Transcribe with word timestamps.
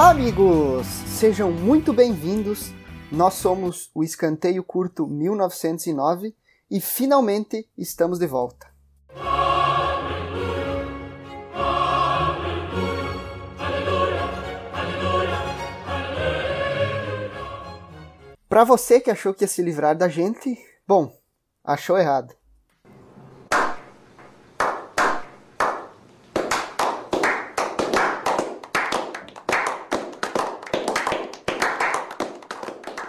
Olá, 0.00 0.12
amigos! 0.12 0.86
Sejam 0.86 1.52
muito 1.52 1.92
bem-vindos. 1.92 2.72
Nós 3.12 3.34
somos 3.34 3.90
o 3.94 4.02
Escanteio 4.02 4.64
Curto 4.64 5.06
1909 5.06 6.34
e 6.70 6.80
finalmente 6.80 7.68
estamos 7.76 8.18
de 8.18 8.26
volta. 8.26 8.66
Para 18.48 18.64
você 18.64 19.00
que 19.00 19.10
achou 19.10 19.34
que 19.34 19.44
ia 19.44 19.48
se 19.48 19.60
livrar 19.60 19.94
da 19.94 20.08
gente, 20.08 20.56
bom, 20.88 21.14
achou 21.62 21.98
errado. 21.98 22.39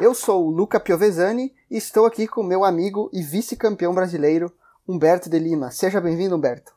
Eu 0.01 0.15
sou 0.15 0.47
o 0.47 0.49
Luca 0.49 0.79
Piovesani 0.79 1.53
e 1.69 1.77
estou 1.77 2.07
aqui 2.07 2.25
com 2.25 2.41
meu 2.41 2.63
amigo 2.63 3.07
e 3.13 3.21
vice-campeão 3.21 3.93
brasileiro, 3.93 4.51
Humberto 4.89 5.29
de 5.29 5.37
Lima. 5.37 5.69
Seja 5.69 6.01
bem-vindo, 6.01 6.35
Humberto. 6.35 6.73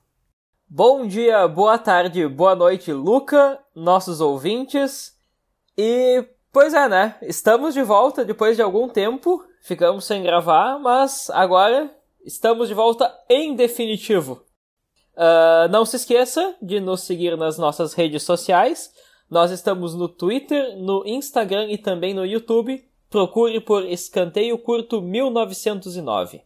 Bom 0.69 1.07
dia, 1.07 1.49
boa 1.49 1.79
tarde, 1.79 2.29
boa 2.29 2.55
noite, 2.55 2.93
Luca, 2.93 3.59
nossos 3.75 4.21
ouvintes. 4.21 5.17
E, 5.75 6.23
pois 6.53 6.75
é, 6.75 6.87
né? 6.87 7.17
Estamos 7.23 7.73
de 7.73 7.83
volta 7.83 8.27
depois 8.27 8.57
de 8.57 8.63
algum 8.63 8.91
tempo. 8.91 9.43
Ficamos 9.63 10.05
sem 10.05 10.23
gravar, 10.23 10.79
mas 10.79 11.31
agora 11.31 11.91
estamos 12.27 12.69
de 12.69 12.75
volta 12.75 13.11
em 13.31 13.57
definitivo. 13.57 14.45
Uh, 15.17 15.67
não 15.71 15.87
se 15.87 15.97
esqueça 15.97 16.55
de 16.61 16.79
nos 16.79 17.05
seguir 17.05 17.39
nas 17.39 17.57
nossas 17.57 17.95
redes 17.95 18.23
sociais. 18.23 18.93
Nós 19.31 19.51
estamos 19.51 19.95
no 19.95 20.11
Twitter, 20.11 20.77
no 20.77 21.07
Instagram 21.07 21.71
e 21.71 21.79
também 21.79 22.13
no 22.13 22.27
YouTube 22.27 22.85
Procure 23.15 23.61
por 23.61 23.85
Escanteio 23.85 24.59
Curto 24.59 25.01
1909. 25.01 26.43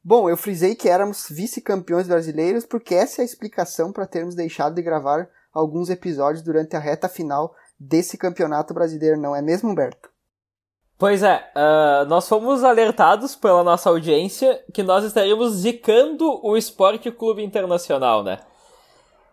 Bom, 0.00 0.30
eu 0.30 0.36
frisei 0.36 0.76
que 0.76 0.88
éramos 0.88 1.26
vice-campeões 1.28 2.06
brasileiros 2.06 2.64
porque 2.64 2.94
essa 2.94 3.20
é 3.20 3.22
a 3.22 3.24
explicação 3.24 3.92
para 3.92 4.06
termos 4.06 4.36
deixado 4.36 4.76
de 4.76 4.82
gravar 4.82 5.28
alguns 5.52 5.90
episódios 5.90 6.40
durante 6.40 6.76
a 6.76 6.78
reta 6.78 7.08
final 7.08 7.52
desse 7.76 8.16
campeonato 8.16 8.72
brasileiro, 8.72 9.20
não 9.20 9.34
é 9.34 9.42
mesmo, 9.42 9.70
Humberto? 9.70 10.08
Pois 10.96 11.24
é, 11.24 11.38
uh, 11.56 12.08
nós 12.08 12.28
fomos 12.28 12.62
alertados 12.62 13.34
pela 13.34 13.64
nossa 13.64 13.90
audiência 13.90 14.64
que 14.72 14.84
nós 14.84 15.04
estaríamos 15.04 15.52
zicando 15.52 16.40
o 16.46 16.56
Esporte 16.56 17.10
Clube 17.10 17.42
Internacional, 17.42 18.22
né? 18.22 18.38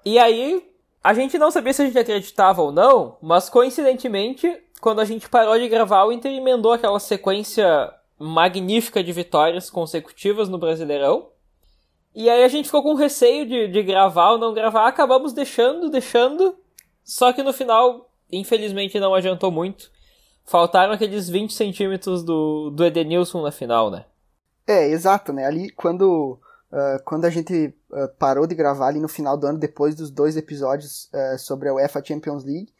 E 0.03 0.17
aí, 0.17 0.70
a 1.03 1.13
gente 1.13 1.37
não 1.37 1.49
sabia 1.49 1.73
se 1.73 1.81
a 1.81 1.85
gente 1.85 1.97
acreditava 1.97 2.61
ou 2.61 2.71
não, 2.71 3.17
mas 3.21 3.49
coincidentemente, 3.49 4.61
quando 4.79 5.01
a 5.01 5.05
gente 5.05 5.27
parou 5.27 5.57
de 5.57 5.67
gravar, 5.67 6.05
o 6.05 6.11
Inter 6.11 6.31
emendou 6.31 6.71
aquela 6.71 6.99
sequência 6.99 7.91
magnífica 8.19 9.03
de 9.03 9.11
vitórias 9.11 9.69
consecutivas 9.69 10.47
no 10.47 10.59
Brasileirão. 10.59 11.29
E 12.13 12.29
aí 12.29 12.43
a 12.43 12.47
gente 12.47 12.65
ficou 12.65 12.83
com 12.83 12.93
receio 12.93 13.47
de, 13.47 13.67
de 13.67 13.81
gravar 13.81 14.31
ou 14.31 14.37
não 14.37 14.53
gravar, 14.53 14.87
acabamos 14.87 15.33
deixando, 15.33 15.89
deixando. 15.89 16.55
Só 17.03 17.33
que 17.33 17.41
no 17.41 17.53
final, 17.53 18.11
infelizmente, 18.31 18.99
não 18.99 19.15
adiantou 19.15 19.49
muito. 19.49 19.89
Faltaram 20.45 20.93
aqueles 20.93 21.29
20 21.29 21.53
centímetros 21.53 22.23
do, 22.23 22.69
do 22.69 22.85
Edenilson 22.85 23.41
na 23.41 23.51
final, 23.51 23.89
né? 23.89 24.05
É, 24.67 24.87
exato, 24.87 25.33
né? 25.33 25.45
Ali, 25.45 25.71
quando 25.71 26.39
Uh, 26.71 27.03
quando 27.03 27.25
a 27.25 27.29
gente 27.29 27.75
uh, 27.89 28.07
parou 28.17 28.47
de 28.47 28.55
gravar 28.55 28.87
ali 28.87 28.99
no 29.01 29.09
final 29.09 29.35
do 29.35 29.45
ano, 29.45 29.59
depois 29.59 29.93
dos 29.93 30.09
dois 30.09 30.37
episódios 30.37 31.09
uh, 31.13 31.37
sobre 31.37 31.67
a 31.67 31.73
UEFA 31.73 32.03
Champions 32.03 32.43
League, 32.43 32.73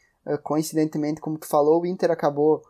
coincidentemente, 0.44 1.20
como 1.20 1.36
tu 1.36 1.48
falou, 1.48 1.82
o 1.82 1.86
Inter 1.86 2.12
acabou 2.12 2.62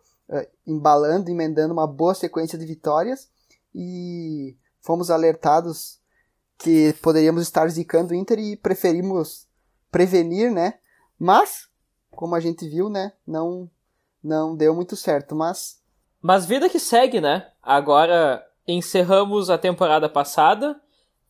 embalando, 0.66 1.28
emendando 1.28 1.75
uma 1.75 1.87
boa 1.87 2.15
sequência 2.15 2.56
de 2.56 2.65
vitórias 2.65 3.28
e 3.75 4.56
fomos 4.81 5.11
alertados 5.11 6.00
que 6.56 6.94
poderíamos 7.03 7.43
estar 7.43 7.69
zicando 7.69 8.12
o 8.12 8.16
Inter 8.16 8.38
e 8.38 8.56
preferimos 8.56 9.47
prevenir, 9.91 10.50
né? 10.50 10.78
Mas, 11.19 11.69
como 12.11 12.34
a 12.34 12.41
gente 12.41 12.66
viu, 12.66 12.88
né, 12.88 13.12
não, 13.27 13.71
não 14.25 14.56
deu 14.56 14.75
muito 14.75 14.97
certo, 14.97 15.37
mas... 15.37 15.78
Mas 16.22 16.47
vida 16.47 16.71
que 16.71 16.78
segue, 16.78 17.21
né? 17.21 17.50
Agora 17.62 18.43
encerramos 18.66 19.50
a 19.50 19.59
temporada 19.59 20.09
passada, 20.09 20.81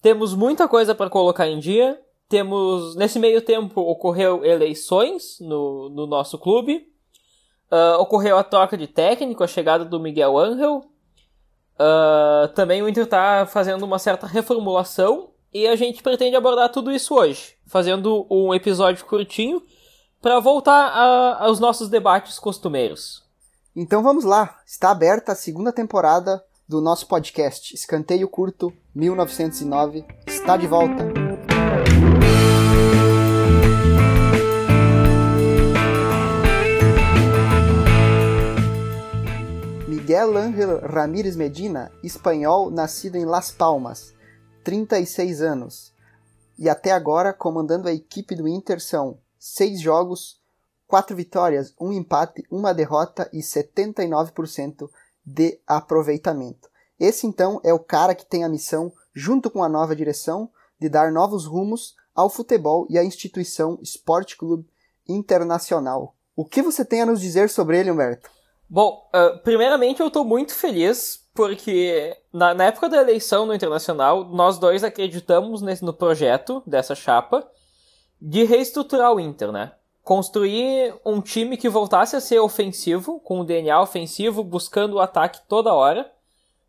temos 0.03 0.35
muita 0.35 0.67
coisa 0.67 0.95
para 0.95 1.09
colocar 1.09 1.47
em 1.47 1.61
dia. 1.61 1.99
Temos 2.29 2.97
nesse 2.97 3.21
meio 3.21 3.41
tempo 3.41 3.81
ocorreu 3.81 4.45
eleições 4.45 5.39
no, 5.41 5.89
no 5.89 6.07
nosso 6.07 6.37
clube. 6.39 6.89
Uh, 7.71 8.01
ocorreu 8.01 8.37
a 8.37 8.45
troca 8.45 8.77
de 8.77 8.89
técnico, 8.89 9.45
a 9.45 9.47
chegada 9.47 9.85
do 9.85 10.01
Miguel 10.01 10.37
Angel. 10.37 10.83
Uh, 11.75 12.49
também 12.55 12.83
o 12.83 12.89
Inter 12.89 13.05
está 13.05 13.47
fazendo 13.47 13.85
uma 13.85 13.99
certa 13.99 14.27
reformulação 14.27 15.31
e 15.55 15.67
a 15.69 15.77
gente 15.77 16.03
pretende 16.03 16.37
abordar 16.37 16.71
tudo 16.71 16.93
isso 16.93 17.15
hoje, 17.15 17.57
fazendo 17.67 18.27
um 18.29 18.53
episódio 18.53 19.07
curtinho 19.07 19.63
para 20.21 20.41
voltar 20.41 20.89
a, 20.89 21.45
aos 21.45 21.61
nossos 21.61 21.89
debates 21.89 22.39
costumeiros. 22.39 23.23
Então 23.75 24.03
vamos 24.03 24.25
lá, 24.25 24.59
está 24.67 24.91
aberta 24.91 25.33
a 25.33 25.37
segunda 25.37 25.73
temporada 25.73 26.43
do 26.69 26.81
nosso 26.81 27.07
podcast 27.07 27.75
Escanteio 27.75 28.29
Curto 28.29 28.73
1909 28.95 30.05
está 30.27 30.57
de 30.57 30.67
volta. 30.67 31.05
Miguel 39.89 40.37
Ángel 40.37 40.81
Ramírez 40.81 41.37
Medina, 41.37 41.91
espanhol, 42.03 42.71
nascido 42.71 43.17
em 43.17 43.25
Las 43.25 43.51
Palmas, 43.51 44.15
36 44.65 45.41
anos, 45.43 45.95
e 46.59 46.69
até 46.69 46.93
agora 46.93 47.33
comandando 47.33 47.89
a 47.89 47.93
equipe 47.93 48.35
do 48.35 48.47
Inter 48.47 48.81
são 48.81 49.19
6 49.39 49.81
jogos, 49.81 50.41
4 50.87 51.17
vitórias, 51.17 51.75
1 51.81 51.93
empate, 51.93 52.45
1 52.51 52.75
derrota 52.75 53.29
e 53.33 53.39
79% 53.39 54.89
de 55.25 55.59
aproveitamento. 55.67 56.69
Esse 56.99 57.27
então 57.27 57.61
é 57.65 57.73
o 57.73 57.79
cara 57.79 58.15
que 58.15 58.27
tem 58.27 58.45
a 58.45 58.49
missão, 58.49 58.93
junto 59.13 59.51
com 59.51 59.63
a 59.63 59.69
nova 59.69 59.95
direção, 59.97 60.51
de 60.79 60.89
dar 60.89 61.11
novos 61.11 61.47
rumos 61.47 61.95
ao 62.15 62.29
futebol 62.29 62.87
e 62.91 62.99
à 62.99 63.05
instituição 63.05 63.79
Esporte 63.83 64.37
Clube 64.37 64.67
Internacional. 65.09 66.15
O 66.37 66.45
que 66.45 66.63
você 66.63 66.85
tem 66.85 67.03
a 67.03 67.07
nos 67.07 67.21
dizer 67.21 67.49
sobre 67.49 67.79
ele, 67.79 67.91
Humberto? 67.91 68.31
Bom, 68.69 69.09
uh, 69.15 69.39
primeiramente 69.43 70.01
eu 70.01 70.07
estou 70.07 70.25
muito 70.25 70.55
feliz 70.55 71.23
porque 71.35 72.17
na, 72.33 72.55
na, 72.55 72.65
época 72.65 72.89
da 72.89 73.01
eleição 73.01 73.47
no 73.47 73.55
Internacional, 73.55 74.25
nós 74.25 74.59
dois 74.59 74.85
acreditamos 74.85 75.63
nesse, 75.63 75.85
no 75.85 75.93
projeto 75.93 76.63
dessa 76.67 76.95
chapa 76.95 77.47
de 78.21 78.45
reestruturar 78.45 79.13
o 79.13 79.21
Inter, 79.21 79.51
né? 79.51 79.73
Construir 80.03 80.95
um 81.05 81.21
time 81.21 81.57
que 81.57 81.69
voltasse 81.69 82.17
a 82.17 82.21
ser 82.21 82.41
ofensivo, 82.41 83.21
com 83.21 83.41
o 83.41 83.45
DNA 83.45 83.81
ofensivo, 83.81 84.43
buscando 84.43 84.95
o 84.95 85.01
ataque 85.01 85.41
toda 85.49 85.73
hora. 85.73 86.11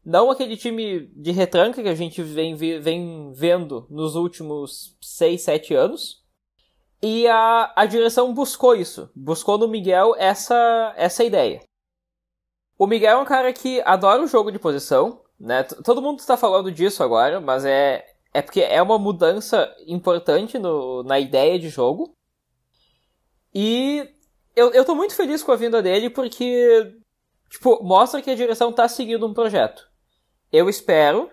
Não 0.06 0.30
aquele 0.30 0.56
time 0.56 1.08
de 1.16 1.32
retranca 1.32 1.82
que 1.82 1.90
a 1.90 1.96
gente 1.96 2.22
vem, 2.22 2.56
vem 2.56 3.32
vendo 3.34 3.88
nos 3.90 4.16
últimos 4.16 4.96
6, 5.02 5.42
7 5.42 5.74
anos. 5.74 6.24
E 7.02 7.28
a, 7.28 7.74
a 7.76 7.86
direção 7.86 8.34
buscou 8.34 8.76
isso. 8.76 9.10
Buscou 9.16 9.58
no 9.58 9.68
Miguel 9.68 10.16
essa, 10.18 10.94
essa 10.96 11.24
ideia. 11.24 11.62
O 12.78 12.86
Miguel 12.86 13.18
é 13.18 13.22
um 13.22 13.26
cara 13.26 13.52
que 13.52 13.82
adora 13.82 14.22
o 14.22 14.28
jogo 14.28 14.52
de 14.52 14.60
posição. 14.60 15.22
Né? 15.40 15.64
Todo 15.64 16.02
mundo 16.02 16.20
está 16.20 16.38
falando 16.38 16.72
disso 16.72 17.04
agora, 17.04 17.42
mas 17.42 17.66
é, 17.66 18.06
é 18.34 18.42
porque 18.42 18.62
é 18.62 18.82
uma 18.82 18.98
mudança 18.98 19.74
importante 19.88 20.58
no, 20.58 21.04
na 21.04 21.20
ideia 21.20 21.58
de 21.58 21.70
jogo. 21.70 22.14
E 23.54 24.10
eu, 24.56 24.72
eu 24.72 24.86
tô 24.86 24.96
muito 24.96 25.16
feliz 25.16 25.44
com 25.44 25.52
a 25.52 25.56
vinda 25.56 25.82
dele 25.82 26.10
porque, 26.10 26.96
tipo, 27.50 27.84
mostra 27.84 28.22
que 28.22 28.32
a 28.32 28.36
direção 28.36 28.72
tá 28.72 28.88
seguindo 28.88 29.28
um 29.28 29.34
projeto. 29.34 29.88
Eu 30.52 30.70
espero 30.70 31.30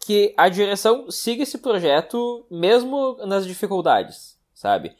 que 0.00 0.34
a 0.36 0.48
direção 0.48 1.10
siga 1.10 1.42
esse 1.42 1.58
projeto 1.58 2.46
mesmo 2.50 3.16
nas 3.26 3.46
dificuldades, 3.46 4.38
sabe? 4.52 4.94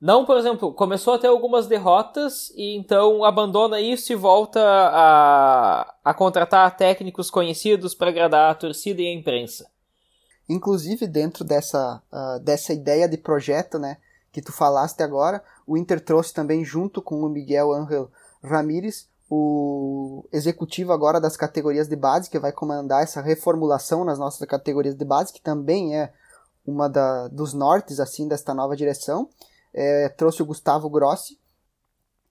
Não, 0.00 0.24
por 0.24 0.36
exemplo, 0.36 0.72
começou 0.72 1.14
a 1.14 1.18
ter 1.18 1.26
algumas 1.26 1.66
derrotas 1.66 2.50
e 2.56 2.74
então 2.74 3.22
abandona 3.22 3.80
isso 3.80 4.12
e 4.12 4.16
volta 4.16 4.60
a, 4.62 5.94
a 6.02 6.14
contratar 6.14 6.76
técnicos 6.76 7.30
conhecidos 7.30 7.94
para 7.94 8.08
agradar 8.08 8.50
a 8.50 8.54
torcida 8.54 9.02
e 9.02 9.06
a 9.06 9.12
imprensa. 9.12 9.70
Inclusive, 10.48 11.06
dentro 11.06 11.44
dessa, 11.44 12.02
uh, 12.10 12.40
dessa 12.40 12.72
ideia 12.72 13.08
de 13.08 13.18
projeto, 13.18 13.78
né? 13.78 13.98
que 14.32 14.40
tu 14.40 14.52
falaste 14.52 15.02
agora, 15.02 15.42
o 15.70 15.78
Inter 15.78 16.00
trouxe 16.00 16.34
também 16.34 16.64
junto 16.64 17.00
com 17.00 17.22
o 17.22 17.28
Miguel 17.28 17.72
Ángel 17.72 18.10
Ramírez 18.42 19.08
o 19.30 20.24
executivo 20.32 20.92
agora 20.92 21.20
das 21.20 21.36
categorias 21.36 21.86
de 21.86 21.94
base, 21.94 22.28
que 22.28 22.40
vai 22.40 22.50
comandar 22.50 23.04
essa 23.04 23.20
reformulação 23.20 24.04
nas 24.04 24.18
nossas 24.18 24.44
categorias 24.48 24.96
de 24.96 25.04
base, 25.04 25.32
que 25.32 25.40
também 25.40 25.96
é 25.96 26.12
uma 26.66 26.88
da, 26.88 27.28
dos 27.28 27.54
nortes 27.54 28.00
assim 28.00 28.26
desta 28.26 28.52
nova 28.52 28.74
direção. 28.74 29.28
é, 29.72 30.08
trouxe 30.08 30.42
o 30.42 30.44
Gustavo 30.44 30.90
Grossi, 30.90 31.38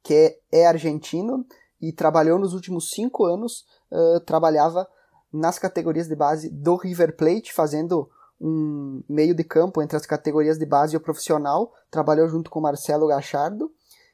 que 0.04 0.14
é, 0.52 0.60
é 0.64 0.68
argentino 0.68 1.46
e 1.82 1.94
trabalhou 1.94 2.38
nos 2.38 2.54
últimos 2.54 2.92
cinco 2.92 3.24
anos, 3.24 3.66
uh, 3.90 4.20
trabalhava 4.26 4.86
nas 5.32 5.58
categorias 5.58 6.10
de 6.10 6.16
base 6.18 6.50
do 6.50 6.76
River 6.76 7.16
Plate, 7.16 7.54
fazendo 7.54 8.10
um 8.40 9.04
meio 9.10 9.36
de 9.36 9.44
campo 9.44 9.82
entre 9.82 9.98
as 9.98 10.06
categorias 10.06 10.58
de 10.58 10.66
base 10.66 10.94
e 10.94 10.98
o 10.98 11.02
profissional, 11.02 11.74
trabalhou 11.92 12.28
junto 12.28 12.50
com 12.50 12.62
Marcelo 12.62 13.08
Gachardo, 13.08 13.72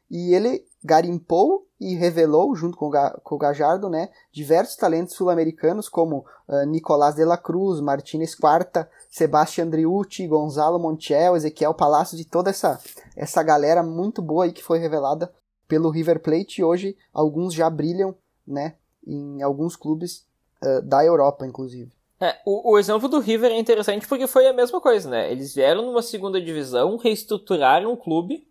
e 0.10 0.34
ele 0.34 0.66
garimpou 0.84 1.68
e 1.80 1.96
revelou, 1.96 2.56
junto 2.56 2.78
com, 2.78 2.88
o 2.88 3.38
Gajardo, 3.38 3.90
né, 3.90 4.10
diversos 4.32 4.76
talentos 4.76 5.16
sul-americanos 5.16 5.90
como 5.90 6.26
uh, 6.48 6.66
Nicolás 6.68 7.16
de 7.16 7.26
la 7.26 7.38
Cruz, 7.38 7.82
Martínez 7.82 8.36
Quarta, 8.36 8.90
Sebastião 9.10 9.70
Driucci, 9.70 10.28
Gonzalo 10.28 10.80
Montiel, 10.80 11.36
Ezequiel 11.36 11.74
Palacios 11.74 12.22
e 12.22 12.26
toda 12.26 12.52
essa, 12.52 12.80
essa 13.16 13.44
galera 13.44 13.84
muito 13.84 14.22
boa 14.22 14.46
aí 14.46 14.54
que 14.54 14.64
foi 14.64 14.80
revelada 14.80 15.34
pelo 15.68 15.90
River 15.90 16.22
Plate 16.22 16.62
e 16.62 16.64
hoje 16.64 16.96
alguns 17.12 17.54
já 17.54 17.70
brilham 17.70 18.16
né, 18.48 18.76
em 19.06 19.42
alguns 19.42 19.76
clubes 19.76 20.26
uh, 20.64 20.82
da 20.84 21.04
Europa, 21.04 21.46
inclusive. 21.46 21.92
É, 22.20 22.40
o, 22.46 22.72
o, 22.72 22.80
exemplo 22.80 23.10
do 23.10 23.20
River 23.20 23.52
é 23.52 23.60
interessante 23.60 24.08
porque 24.08 24.26
foi 24.26 24.48
a 24.48 24.54
mesma 24.54 24.80
coisa, 24.80 25.10
né? 25.10 25.32
Eles 25.32 25.54
vieram 25.54 25.86
numa 25.86 26.02
segunda 26.02 26.42
divisão, 26.42 26.96
reestruturaram 26.96 27.92
o 27.92 27.98
clube 27.98 28.48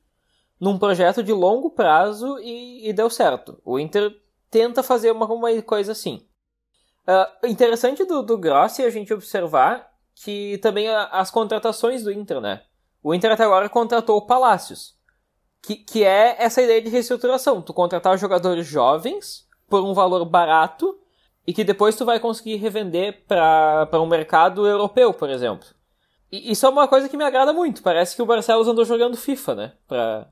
num 0.61 0.79
projeto 0.79 1.23
de 1.23 1.33
longo 1.33 1.71
prazo 1.71 2.39
e, 2.41 2.89
e 2.89 2.93
deu 2.93 3.09
certo. 3.09 3.61
O 3.65 3.79
Inter 3.79 4.15
tenta 4.51 4.83
fazer 4.83 5.11
uma, 5.11 5.27
uma 5.27 5.63
coisa 5.63 5.93
assim. 5.93 6.27
Uh, 7.07 7.47
interessante 7.47 8.05
do, 8.05 8.23
do 8.23 8.39
Grossi 8.39 8.83
a 8.83 8.91
gente 8.91 9.13
observar 9.13 9.91
que 10.15 10.59
também 10.59 10.89
a, 10.89 11.05
as 11.07 11.31
contratações 11.31 12.03
do 12.03 12.13
Inter, 12.13 12.41
né? 12.41 12.63
O 13.03 13.15
Inter 13.15 13.33
até 13.33 13.45
agora 13.45 13.69
contratou 13.69 14.17
o 14.17 14.27
Palácios, 14.27 14.95
que, 15.63 15.77
que 15.77 16.05
é 16.05 16.37
essa 16.39 16.63
ideia 16.63 16.81
de 16.81 16.89
reestruturação. 16.89 17.61
Tu 17.61 17.73
contratar 17.75 18.17
jogadores 18.19 18.67
jovens 18.67 19.47
por 19.69 19.83
um 19.83 19.93
valor 19.93 20.25
barato 20.25 20.99
e 21.47 21.53
que 21.53 21.65
depois 21.65 21.97
tu 21.97 22.05
vai 22.05 22.19
conseguir 22.19 22.57
revender 22.57 23.25
para 23.27 24.01
um 24.01 24.07
mercado 24.07 24.67
europeu, 24.67 25.13
por 25.13 25.29
exemplo. 25.29 25.67
E 26.33 26.51
isso 26.51 26.67
é 26.67 26.69
uma 26.69 26.89
coisa 26.89 27.09
que 27.09 27.17
me 27.17 27.25
agrada 27.25 27.53
muito. 27.53 27.83
Parece 27.83 28.17
que 28.17 28.23
o 28.23 28.27
Barcelos 28.27 28.67
andou 28.67 28.85
jogando 28.85 29.17
FIFA, 29.17 29.55
né? 29.55 29.73
Pra, 29.87 30.27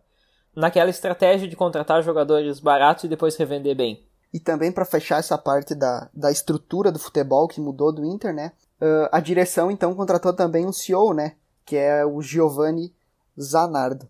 naquela 0.55 0.91
estratégia 0.91 1.49
de 1.49 1.57
contratar 1.57 2.03
jogadores 2.03 2.61
baratos 2.61 3.05
e 3.05 3.09
depois 3.09 3.37
revender 3.37 3.77
bem. 3.77 4.05
E 4.33 4.41
também 4.41 4.73
para 4.73 4.85
fechar 4.85 5.19
essa 5.19 5.37
parte 5.37 5.75
da, 5.75 6.09
da 6.15 6.31
estrutura 6.31 6.91
do 6.91 6.99
futebol 6.99 7.47
que 7.47 7.61
mudou 7.61 7.93
do 7.93 8.05
Inter, 8.05 8.35
né? 8.35 8.53
Uh, 8.81 9.09
a 9.13 9.21
direção 9.21 9.71
então 9.71 9.95
contratou 9.95 10.33
também 10.33 10.67
um 10.67 10.73
CEO, 10.73 11.13
né? 11.13 11.37
Que 11.65 11.77
é 11.77 12.05
o 12.05 12.23
Giovanni 12.23 12.95
Zanardo. 13.41 14.09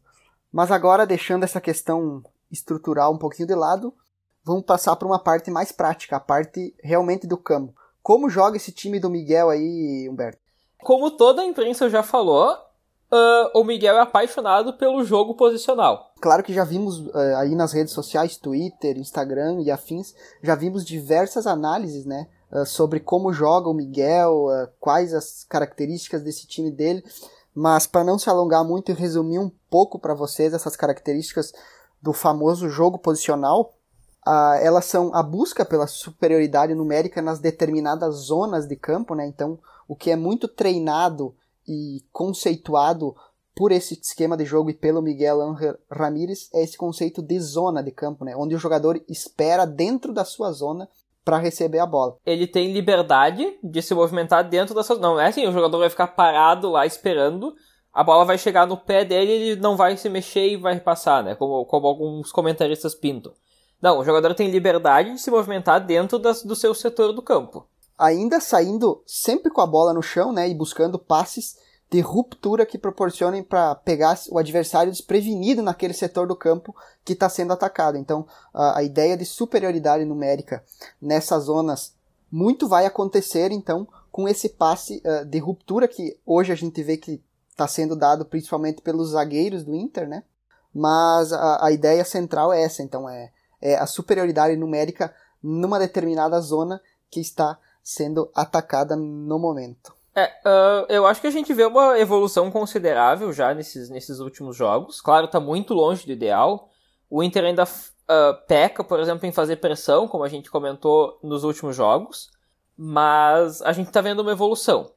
Mas 0.53 0.71
agora, 0.71 1.07
deixando 1.07 1.45
essa 1.45 1.61
questão 1.61 2.23
estrutural 2.51 3.13
um 3.13 3.19
pouquinho 3.19 3.49
de 3.49 3.55
lado, 3.55 3.93
vamos 4.45 4.65
passar 4.65 4.97
para 4.97 5.07
uma 5.07 5.19
parte 5.19 5.51
mais 5.51 5.73
prática, 5.73 6.17
a 6.17 6.21
parte 6.21 6.75
realmente 6.83 7.27
do 7.27 7.37
campo. 7.37 7.75
Como 8.03 8.29
joga 8.29 8.57
esse 8.57 8.73
time 8.73 8.99
do 8.99 9.09
Miguel 9.09 9.49
aí, 9.49 10.09
Humberto? 10.11 10.41
Como 10.83 11.13
toda 11.13 11.43
a 11.43 11.47
imprensa 11.47 11.89
já 11.89 12.03
falou, 12.03 12.53
uh, 12.53 13.59
o 13.59 13.63
Miguel 13.63 13.97
é 13.97 14.01
apaixonado 14.01 14.77
pelo 14.77 15.05
jogo 15.05 15.35
posicional. 15.35 16.13
Claro 16.21 16.43
que 16.43 16.53
já 16.53 16.65
vimos 16.65 16.99
uh, 16.99 17.37
aí 17.37 17.55
nas 17.55 17.73
redes 17.73 17.93
sociais, 17.93 18.37
Twitter, 18.37 18.99
Instagram 18.99 19.61
e 19.61 19.71
afins, 19.71 20.15
já 20.43 20.57
vimos 20.57 20.85
diversas 20.85 21.47
análises, 21.47 22.05
né? 22.05 22.27
Uh, 22.51 22.67
sobre 22.67 22.99
como 22.99 23.33
joga 23.33 23.69
o 23.69 23.75
Miguel, 23.75 24.47
quais 24.81 25.15
as 25.15 25.45
características 25.45 26.23
desse 26.23 26.47
time 26.47 26.71
dele. 26.71 27.05
Mas 27.55 27.87
para 27.87 28.03
não 28.03 28.19
se 28.19 28.29
alongar 28.29 28.65
muito 28.65 28.91
e 28.91 28.95
resumir 28.95 29.39
um 29.39 29.51
pouco 29.71 29.99
para 29.99 30.15
vocês 30.15 30.55
essas 30.55 30.75
características 30.75 31.53
do 32.01 32.13
famoso 32.13 32.69
jogo 32.69 32.99
posicional, 32.99 33.75
elas 34.61 34.85
são 34.85 35.15
a 35.15 35.23
busca 35.23 35.65
pela 35.65 35.87
superioridade 35.87 36.75
numérica 36.75 37.21
nas 37.21 37.41
determinadas 37.41 38.15
zonas 38.15 38.67
de 38.67 38.77
campo, 38.77 39.15
né? 39.15 39.27
Então, 39.27 39.59
o 39.89 39.97
que 39.97 40.11
é 40.11 40.17
muito 40.17 40.47
treinado 40.47 41.35
e 41.67 42.03
conceituado 42.13 43.15
por 43.55 43.71
esse 43.71 43.99
esquema 44.01 44.37
de 44.37 44.45
jogo 44.45 44.71
e 44.71 44.75
pelo 44.75 45.03
Miguel 45.03 45.41
Ángel 45.41 45.77
Ramírez 45.91 46.49
é 46.55 46.63
esse 46.63 46.77
conceito 46.77 47.21
de 47.21 47.39
zona 47.39 47.83
de 47.83 47.91
campo, 47.91 48.25
né? 48.25 48.35
Onde 48.37 48.55
o 48.55 48.59
jogador 48.59 49.03
espera 49.09 49.67
dentro 49.67 50.13
da 50.13 50.25
sua 50.25 50.53
zona 50.53 50.89
para 51.25 51.39
receber 51.39 51.79
a 51.79 51.87
bola. 51.87 52.17
Ele 52.25 52.47
tem 52.47 52.73
liberdade 52.73 53.57
de 53.63 53.83
se 53.83 53.95
movimentar 53.95 54.49
dentro 54.49 54.75
da 54.75 54.83
sua 54.83 54.97
Não 54.97 55.21
é 55.21 55.29
assim, 55.29 55.47
o 55.47 55.53
jogador 55.53 55.79
vai 55.79 55.91
ficar 55.91 56.09
parado 56.09 56.71
lá 56.71 56.87
esperando, 56.87 57.55
a 57.93 58.03
bola 58.03 58.25
vai 58.25 58.39
chegar 58.39 58.67
no 58.67 58.77
pé 58.77 59.05
dele 59.05 59.31
ele 59.31 59.61
não 59.61 59.77
vai 59.77 59.97
se 59.97 60.09
mexer 60.09 60.49
e 60.49 60.57
vai 60.57 60.81
passar, 60.81 61.23
né? 61.23 61.35
Como, 61.35 61.65
como 61.67 61.87
alguns 61.87 62.33
comentaristas 62.33 62.95
pintam. 62.95 63.33
Não, 63.83 63.99
o 63.99 64.05
jogador 64.05 64.33
tem 64.35 64.51
liberdade 64.51 65.13
de 65.13 65.21
se 65.21 65.31
movimentar 65.31 65.85
dentro 65.85 66.19
das, 66.19 66.43
do 66.43 66.57
seu 66.57 66.73
setor 66.73 67.13
do 67.13 67.21
campo 67.21 67.67
ainda 68.03 68.41
saindo 68.41 69.01
sempre 69.07 69.51
com 69.51 69.61
a 69.61 69.67
bola 69.67 69.95
no 69.95 70.03
chão, 70.03 70.33
né, 70.33 70.49
e 70.49 70.55
buscando 70.55 70.99
passes 70.99 71.57
de 71.89 72.01
ruptura 72.01 72.67
que 72.67 72.79
proporcionem 72.79 73.43
para 73.43 73.75
pegar 73.75 74.19
o 74.31 74.39
adversário 74.39 74.91
desprevenido 74.91 75.63
naquele 75.63 75.93
setor 75.93 76.27
do 76.27 76.35
campo 76.35 76.75
que 77.05 77.13
está 77.13 77.29
sendo 77.29 77.53
atacado. 77.53 77.99
Então, 77.99 78.27
a, 78.53 78.79
a, 78.79 78.83
ideia 78.83 79.17
de 79.17 79.27
superioridade 79.27 80.05
numérica 80.05 80.65
nessas 81.01 81.45
zonas 81.45 81.95
muito 82.31 82.67
vai 82.67 82.87
acontecer, 82.87 83.53
então, 83.53 83.87
com 84.11 84.27
esse 84.27 84.49
passe 84.49 85.03
uh, 85.05 85.27
de 85.27 85.39
ruptura 85.39 85.87
que 85.87 86.19
hoje 86.25 86.51
a 86.51 86.57
gente 86.57 86.83
vê 86.83 86.97
que 86.97 87.23
está 87.51 87.69
sendo 87.69 87.95
dado 87.95 88.25
principalmente 88.25 88.81
pelos 88.81 89.11
zagueiros 89.11 89.63
do 89.63 89.75
Inter, 89.75 90.09
né? 90.09 90.25
Mas 90.75 91.31
a, 91.31 91.67
a 91.67 91.71
ideia 91.71 92.05
central 92.07 92.55
é 92.55 92.63
essa, 92.63 92.83
então, 92.83 93.07
é, 93.07 93.31
é 93.63 93.77
a 93.77 93.87
superioridade 93.87 94.57
numérica 94.57 95.15
numa 95.43 95.79
determinada 95.79 96.41
zona 96.41 96.81
que 97.11 97.21
está 97.21 97.59
sendo 97.83 98.31
atacada 98.35 98.97
no 98.97 99.39
momento. 99.39 99.95
É, 100.15 100.27
uh, 100.27 100.87
eu 100.89 101.07
acho 101.07 101.21
que 101.21 101.27
a 101.27 101.31
gente 101.31 101.55
vê 101.55 101.65
uma 101.65 101.99
evolução 101.99 102.51
considerável 102.51 103.33
já 103.33 103.55
nesses, 103.55 103.89
nesses 103.89 104.19
últimos 104.19 104.57
jogos. 104.57 105.01
Claro, 105.01 105.27
está 105.27 105.41
muito 105.41 105.73
longe 105.73 106.05
do 106.05 106.13
ideal. 106.13 106.69
O 107.09 107.23
Inter 107.23 107.45
ainda 107.45 107.65
uh, 107.65 108.47
peca, 108.47 108.85
por 108.85 109.01
exemplo, 109.01 109.27
em 109.27 109.33
fazer 109.33 109.57
pressão, 109.57 110.07
como 110.07 110.25
a 110.25 110.29
gente 110.29 110.51
comentou 110.51 111.19
nos 111.23 111.45
últimos 111.45 111.75
jogos. 111.75 112.31
Mas 112.77 113.63
a 113.63 113.73
gente 113.73 113.89
está 113.89 114.01
vendo 114.01 114.21
uma 114.21 114.33
evolução. 114.33 114.91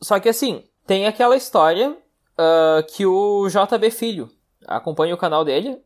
Só 0.00 0.18
que 0.18 0.28
assim, 0.28 0.64
tem 0.86 1.06
aquela 1.06 1.36
história 1.36 1.90
uh, 1.90 2.82
que 2.88 3.06
o 3.06 3.48
JB 3.48 3.90
Filho 3.90 4.30
acompanha 4.66 5.14
o 5.14 5.18
canal 5.18 5.44
dele, 5.44 5.80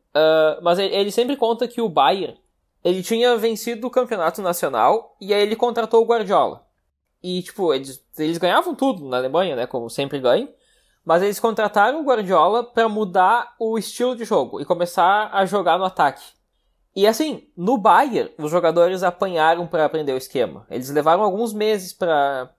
mas 0.62 0.78
ele, 0.78 0.94
ele 0.94 1.10
sempre 1.10 1.36
conta 1.36 1.66
que 1.66 1.80
o 1.80 1.88
Bayern 1.88 2.38
ele 2.84 3.02
tinha 3.02 3.36
vencido 3.36 3.86
o 3.86 3.90
campeonato 3.90 4.42
nacional 4.42 5.16
e 5.20 5.32
aí 5.32 5.42
ele 5.42 5.56
contratou 5.56 6.02
o 6.02 6.06
Guardiola. 6.06 6.66
E, 7.22 7.42
tipo, 7.42 7.72
eles, 7.72 8.04
eles 8.18 8.38
ganhavam 8.38 8.74
tudo 8.74 9.08
na 9.08 9.16
Alemanha, 9.16 9.54
né? 9.54 9.66
Como 9.66 9.88
sempre 9.88 10.18
ganham. 10.18 10.48
Mas 11.04 11.22
eles 11.22 11.38
contrataram 11.38 12.00
o 12.00 12.04
Guardiola 12.04 12.64
para 12.64 12.88
mudar 12.88 13.54
o 13.58 13.78
estilo 13.78 14.16
de 14.16 14.24
jogo 14.24 14.60
e 14.60 14.64
começar 14.64 15.30
a 15.32 15.46
jogar 15.46 15.78
no 15.78 15.84
ataque. 15.84 16.22
E 16.94 17.06
assim, 17.06 17.48
no 17.56 17.78
Bayern, 17.78 18.30
os 18.38 18.50
jogadores 18.50 19.02
apanharam 19.02 19.66
para 19.66 19.84
aprender 19.84 20.12
o 20.12 20.18
esquema. 20.18 20.66
Eles 20.68 20.90
levaram 20.90 21.22
alguns 21.22 21.52
meses 21.52 21.92
para 21.92 22.54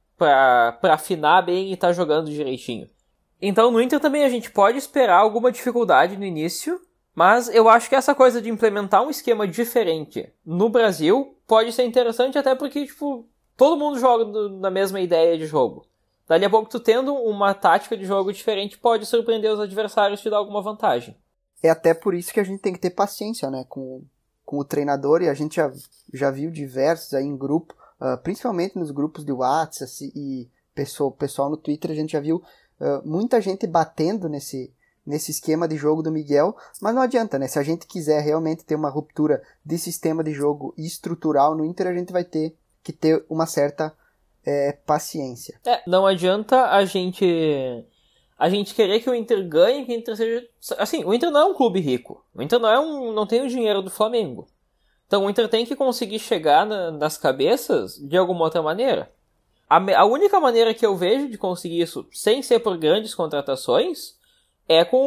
afinar 0.83 1.41
bem 1.43 1.69
e 1.69 1.73
estar 1.73 1.87
tá 1.87 1.93
jogando 1.93 2.29
direitinho. 2.29 2.89
Então 3.41 3.69
no 3.69 3.81
Inter 3.81 3.99
também 3.99 4.23
a 4.23 4.29
gente 4.29 4.49
pode 4.49 4.77
esperar 4.77 5.19
alguma 5.19 5.51
dificuldade 5.51 6.17
no 6.17 6.25
início, 6.25 6.79
mas 7.15 7.47
eu 7.49 7.69
acho 7.69 7.89
que 7.89 7.95
essa 7.95 8.15
coisa 8.15 8.41
de 8.41 8.49
implementar 8.49 9.03
um 9.03 9.09
esquema 9.09 9.47
diferente 9.47 10.31
no 10.45 10.69
Brasil 10.69 11.37
pode 11.47 11.71
ser 11.71 11.83
interessante 11.83 12.37
até 12.37 12.55
porque, 12.55 12.85
tipo, 12.85 13.27
todo 13.55 13.77
mundo 13.77 13.99
joga 13.99 14.49
na 14.49 14.71
mesma 14.71 14.99
ideia 14.99 15.37
de 15.37 15.45
jogo. 15.45 15.85
Dali 16.27 16.45
a 16.45 16.49
pouco 16.49 16.69
tu 16.69 16.79
tendo 16.79 17.13
uma 17.13 17.53
tática 17.53 17.95
de 17.95 18.05
jogo 18.05 18.31
diferente 18.31 18.77
pode 18.77 19.05
surpreender 19.05 19.51
os 19.51 19.59
adversários 19.59 20.19
e 20.19 20.23
te 20.23 20.29
dar 20.29 20.37
alguma 20.37 20.61
vantagem. 20.61 21.15
É 21.61 21.69
até 21.69 21.93
por 21.93 22.13
isso 22.13 22.33
que 22.33 22.39
a 22.39 22.43
gente 22.43 22.61
tem 22.61 22.73
que 22.73 22.79
ter 22.79 22.89
paciência, 22.89 23.49
né, 23.51 23.65
com, 23.69 24.03
com 24.45 24.57
o 24.57 24.65
treinador 24.65 25.21
e 25.21 25.29
a 25.29 25.33
gente 25.33 25.57
já, 25.57 25.71
já 26.13 26.31
viu 26.31 26.49
diversos 26.49 27.13
aí 27.13 27.25
em 27.25 27.37
grupo, 27.37 27.75
uh, 28.01 28.17
principalmente 28.23 28.77
nos 28.77 28.89
grupos 28.91 29.23
de 29.23 29.31
WhatsApp 29.31 30.11
e 30.15 30.49
pessoal, 30.73 31.11
pessoal 31.11 31.49
no 31.49 31.57
Twitter, 31.57 31.91
a 31.91 31.95
gente 31.95 32.13
já 32.13 32.19
viu 32.19 32.37
uh, 32.79 33.07
muita 33.07 33.39
gente 33.39 33.67
batendo 33.67 34.27
nesse, 34.27 34.73
nesse 35.05 35.31
esquema 35.31 35.67
de 35.67 35.75
jogo 35.75 36.01
do 36.01 36.11
Miguel, 36.11 36.55
mas 36.81 36.95
não 36.95 37.01
adianta, 37.01 37.37
né? 37.37 37.47
Se 37.47 37.59
a 37.59 37.63
gente 37.63 37.85
quiser 37.85 38.21
realmente 38.21 38.63
ter 38.63 38.75
uma 38.75 38.89
ruptura 38.89 39.41
de 39.65 39.77
sistema 39.77 40.23
de 40.23 40.31
jogo 40.31 40.73
estrutural 40.77 41.55
no 41.55 41.65
Inter, 41.65 41.87
a 41.87 41.93
gente 41.93 42.13
vai 42.13 42.23
ter 42.23 42.55
que 42.81 42.93
ter 42.93 43.25
uma 43.29 43.45
certa 43.45 43.93
é, 44.45 44.73
paciência. 44.85 45.59
É, 45.65 45.81
não 45.87 46.05
adianta 46.05 46.69
a 46.69 46.83
gente 46.85 47.85
a 48.37 48.49
gente 48.49 48.73
querer 48.73 48.99
que 48.99 49.09
o 49.09 49.15
Inter 49.15 49.47
ganhe, 49.47 49.85
que 49.85 49.91
o 49.91 49.95
Inter 49.95 50.17
seja 50.17 50.47
assim, 50.77 51.03
o 51.05 51.13
Inter 51.13 51.31
não 51.31 51.41
é 51.41 51.45
um 51.45 51.53
clube 51.53 51.79
rico. 51.79 52.25
O 52.33 52.41
Inter 52.41 52.59
não 52.59 52.69
é 52.69 52.79
um 52.79 53.13
não 53.13 53.27
tem 53.27 53.41
o 53.41 53.47
dinheiro 53.47 53.81
do 53.81 53.89
Flamengo. 53.89 54.47
Então 55.07 55.25
o 55.25 55.29
Inter 55.29 55.47
tem 55.47 55.65
que 55.65 55.75
conseguir 55.75 56.19
chegar 56.19 56.65
na, 56.65 56.91
nas 56.91 57.17
cabeças 57.17 57.97
de 57.97 58.17
alguma 58.17 58.45
outra 58.45 58.61
maneira. 58.61 59.11
A, 59.69 59.77
a 59.99 60.05
única 60.05 60.39
maneira 60.39 60.73
que 60.73 60.85
eu 60.85 60.95
vejo 60.95 61.29
de 61.29 61.37
conseguir 61.37 61.81
isso 61.81 62.05
sem 62.11 62.41
ser 62.41 62.59
por 62.59 62.77
grandes 62.77 63.15
contratações 63.15 64.15
é 64.67 64.85
com 64.85 64.97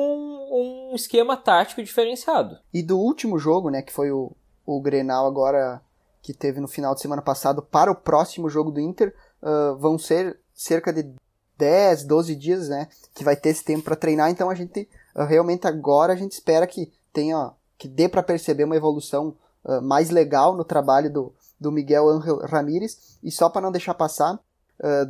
um 0.51 0.95
esquema 0.95 1.37
tático 1.37 1.83
diferenciado. 1.83 2.59
E 2.73 2.83
do 2.83 2.99
último 2.99 3.39
jogo, 3.39 3.71
né, 3.71 3.83
que 3.83 3.93
foi 3.93 4.11
o, 4.11 4.33
o 4.65 4.81
Grenal 4.81 5.27
agora 5.27 5.81
que 6.23 6.35
teve 6.35 6.61
no 6.61 6.67
final 6.67 6.95
de 6.95 7.01
semana 7.01 7.23
passado 7.23 7.63
para 7.63 7.91
o 7.91 7.95
próximo 7.95 8.49
jogo 8.51 8.73
do 8.73 8.81
Inter, 8.81 9.15
uh, 9.41 9.77
vão 9.77 9.97
ser 9.97 10.39
cerca 10.53 10.93
de 10.93 11.09
10, 11.57 12.05
12 12.05 12.35
dias, 12.35 12.69
né, 12.69 12.89
que 13.15 13.23
vai 13.23 13.37
ter 13.37 13.51
esse 13.51 13.65
tempo 13.65 13.85
para 13.85 13.95
treinar, 13.95 14.29
então 14.29 14.51
a 14.51 14.55
gente 14.55 14.89
uh, 15.15 15.23
realmente 15.23 15.69
agora 15.69 16.13
a 16.13 16.17
gente 16.17 16.33
espera 16.33 16.67
que 16.67 16.93
tenha 17.13 17.53
que 17.79 17.87
dê 17.87 18.09
para 18.09 18.23
perceber 18.23 18.65
uma 18.65 18.75
evolução 18.75 19.37
uh, 19.65 19.81
mais 19.83 20.11
legal 20.11 20.57
no 20.57 20.65
trabalho 20.65 21.13
do, 21.13 21.33
do 21.61 21.71
Miguel 21.71 22.09
Ángel 22.09 22.39
Ramírez 22.39 23.19
e 23.23 23.31
só 23.31 23.49
para 23.49 23.63
não 23.63 23.73
deixar 23.73 23.95
passar, 23.95 24.39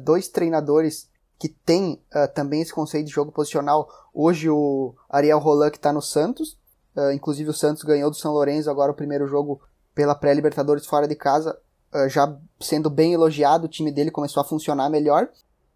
dois 0.05 0.29
treinadores 0.29 1.09
que 1.38 1.49
têm 1.49 2.00
também 2.35 2.62
esse 2.62 2.73
conceito 2.73 3.07
de 3.07 3.12
jogo 3.12 3.31
posicional, 3.31 3.88
hoje 4.14 4.49
o 4.49 4.95
Ariel 5.09 5.38
Roland 5.38 5.71
que 5.71 5.76
está 5.76 5.93
no 5.93 6.00
Santos, 6.00 6.59
inclusive 7.12 7.50
o 7.50 7.55
Santos 7.55 7.83
ganhou 7.83 8.11
do 8.11 8.16
São 8.16 8.33
Lourenço 8.33 8.71
agora 8.71 8.93
o 8.93 8.95
primeiro 8.95 9.26
jogo 9.26 9.61
pela 9.97 10.14
pré-Libertadores 10.14 10.85
fora 10.85 11.09
de 11.09 11.16
casa, 11.16 11.59
uh, 11.93 12.07
já 12.07 12.37
sendo 12.61 12.90
bem 12.90 13.14
elogiado, 13.14 13.64
o 13.64 13.69
time 13.69 13.90
dele 13.90 14.11
começou 14.11 14.43
a 14.43 14.45
funcionar 14.45 14.90
melhor. 14.90 15.26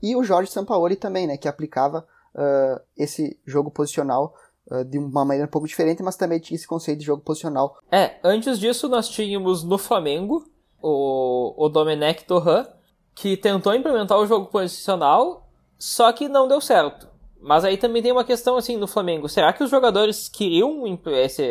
E 0.02 0.14
o 0.14 0.22
Jorge 0.22 0.52
Sampaoli 0.52 0.94
também, 0.94 1.26
né, 1.26 1.38
que 1.38 1.48
aplicava 1.48 2.06
uh, 2.34 2.80
esse 2.94 3.40
jogo 3.46 3.70
posicional 3.70 4.34
uh, 4.70 4.84
de 4.84 4.98
uma 4.98 5.24
maneira 5.24 5.46
um 5.46 5.50
pouco 5.50 5.66
diferente, 5.66 6.02
mas 6.02 6.16
também 6.16 6.38
tinha 6.38 6.54
esse 6.54 6.66
conceito 6.66 7.00
de 7.00 7.06
jogo 7.06 7.22
posicional. 7.22 7.78
É, 7.90 8.16
antes 8.22 8.58
disso 8.58 8.90
nós 8.90 9.08
tínhamos 9.08 9.64
no 9.64 9.78
Flamengo 9.78 10.46
o, 10.82 11.54
o 11.56 11.68
Domenech 11.70 12.26
Torran, 12.26 12.66
que 13.14 13.38
tentou 13.38 13.74
implementar 13.74 14.18
o 14.18 14.26
jogo 14.26 14.46
posicional, 14.46 15.48
só 15.80 16.12
que 16.12 16.28
não 16.28 16.46
deu 16.46 16.60
certo. 16.60 17.08
Mas 17.40 17.64
aí 17.64 17.78
também 17.78 18.02
tem 18.02 18.12
uma 18.12 18.24
questão 18.24 18.56
assim 18.56 18.76
no 18.76 18.86
Flamengo. 18.86 19.26
Será 19.30 19.50
que 19.50 19.64
os 19.64 19.70
jogadores 19.70 20.28
queriam 20.28 20.82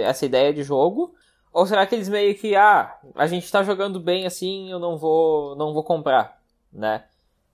essa 0.05 0.25
ideia 0.25 0.53
de 0.53 0.61
jogo? 0.61 1.15
Ou 1.51 1.65
será 1.65 1.87
que 1.87 1.95
eles 1.95 2.07
meio 2.07 2.37
que, 2.37 2.55
ah, 2.55 2.95
a 3.15 3.25
gente 3.25 3.51
tá 3.51 3.63
jogando 3.63 3.99
bem 3.99 4.27
assim, 4.27 4.69
eu 4.69 4.77
não 4.77 4.99
vou, 4.99 5.55
não 5.55 5.73
vou 5.73 5.83
comprar, 5.83 6.39
né? 6.71 7.05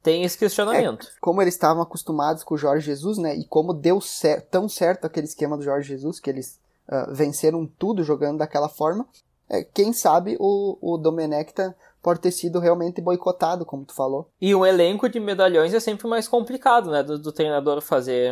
Tem 0.03 0.23
esse 0.23 0.37
questionamento. 0.37 1.07
É, 1.07 1.19
como 1.21 1.41
eles 1.41 1.53
estavam 1.53 1.81
acostumados 1.81 2.43
com 2.43 2.55
o 2.55 2.57
Jorge 2.57 2.85
Jesus, 2.85 3.17
né? 3.17 3.33
E 3.33 3.45
como 3.45 3.73
deu 3.73 4.01
cer 4.01 4.41
tão 4.41 4.67
certo 4.67 5.05
aquele 5.05 5.25
esquema 5.25 5.55
do 5.55 5.63
Jorge 5.63 5.87
Jesus, 5.87 6.19
que 6.19 6.29
eles 6.29 6.59
uh, 6.89 7.13
venceram 7.13 7.65
tudo 7.65 8.03
jogando 8.03 8.39
daquela 8.39 8.67
forma, 8.67 9.07
é, 9.49 9.63
quem 9.63 9.93
sabe 9.93 10.35
o, 10.39 10.77
o 10.81 10.97
Domenech 10.97 11.53
tá, 11.53 11.73
pode 12.05 12.19
ter 12.19 12.29
sido 12.29 12.59
realmente 12.59 13.01
boicotado, 13.01 13.65
como 13.65 13.83
tu 13.83 13.95
falou. 13.95 14.29
E 14.39 14.53
um 14.53 14.63
elenco 14.63 15.09
de 15.09 15.19
medalhões 15.19 15.73
é 15.73 15.79
sempre 15.79 16.07
mais 16.07 16.27
complicado, 16.27 16.91
né? 16.91 17.01
Do, 17.01 17.17
do 17.17 17.31
treinador 17.31 17.81
fazer, 17.81 18.31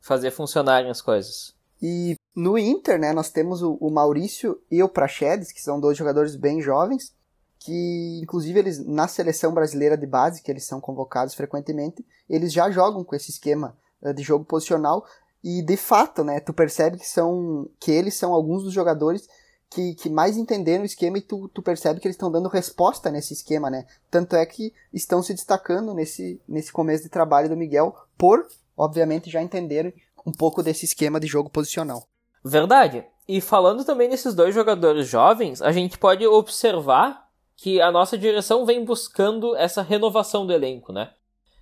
fazer 0.00 0.30
funcionarem 0.30 0.90
as 0.90 1.02
coisas. 1.02 1.54
E 1.82 2.14
no 2.34 2.56
Inter, 2.56 2.98
né, 2.98 3.12
nós 3.12 3.28
temos 3.28 3.60
o, 3.60 3.74
o 3.74 3.90
Maurício 3.90 4.58
e 4.70 4.82
o 4.82 4.88
Praxedes, 4.88 5.52
que 5.52 5.60
são 5.60 5.78
dois 5.78 5.98
jogadores 5.98 6.34
bem 6.34 6.62
jovens, 6.62 7.14
que 7.58 8.20
inclusive 8.22 8.58
eles 8.58 8.86
na 8.86 9.06
seleção 9.06 9.52
brasileira 9.52 9.98
de 9.98 10.06
base, 10.06 10.42
que 10.42 10.50
eles 10.50 10.64
são 10.64 10.80
convocados 10.80 11.34
frequentemente, 11.34 12.02
eles 12.26 12.50
já 12.50 12.70
jogam 12.70 13.04
com 13.04 13.14
esse 13.14 13.30
esquema 13.30 13.76
uh, 14.00 14.14
de 14.14 14.22
jogo 14.22 14.46
posicional 14.46 15.04
e 15.44 15.62
de 15.62 15.76
fato, 15.76 16.24
né, 16.24 16.40
tu 16.40 16.54
percebe 16.54 16.96
que 16.96 17.06
são 17.06 17.68
que 17.78 17.90
eles 17.90 18.14
são 18.14 18.32
alguns 18.32 18.62
dos 18.62 18.72
jogadores 18.72 19.28
que, 19.70 19.94
que 19.94 20.10
mais 20.10 20.36
entenderam 20.36 20.82
o 20.82 20.86
esquema 20.86 21.18
e 21.18 21.22
tu, 21.22 21.48
tu 21.48 21.62
percebe 21.62 22.00
que 22.00 22.06
eles 22.08 22.16
estão 22.16 22.30
dando 22.30 22.48
resposta 22.48 23.10
nesse 23.10 23.32
esquema, 23.32 23.70
né? 23.70 23.86
Tanto 24.10 24.34
é 24.34 24.44
que 24.44 24.74
estão 24.92 25.22
se 25.22 25.32
destacando 25.32 25.94
nesse, 25.94 26.40
nesse 26.48 26.72
começo 26.72 27.04
de 27.04 27.08
trabalho 27.08 27.48
do 27.48 27.56
Miguel 27.56 27.94
por, 28.18 28.46
obviamente, 28.76 29.30
já 29.30 29.40
entenderem 29.40 29.94
um 30.26 30.32
pouco 30.32 30.62
desse 30.62 30.84
esquema 30.84 31.20
de 31.20 31.28
jogo 31.28 31.48
posicional. 31.48 32.04
Verdade. 32.44 33.04
E 33.28 33.40
falando 33.40 33.84
também 33.84 34.10
desses 34.10 34.34
dois 34.34 34.52
jogadores 34.52 35.06
jovens, 35.06 35.62
a 35.62 35.70
gente 35.70 35.96
pode 35.96 36.26
observar 36.26 37.28
que 37.56 37.80
a 37.80 37.92
nossa 37.92 38.18
direção 38.18 38.66
vem 38.66 38.84
buscando 38.84 39.54
essa 39.54 39.82
renovação 39.82 40.46
do 40.46 40.52
elenco, 40.52 40.92
né? 40.92 41.12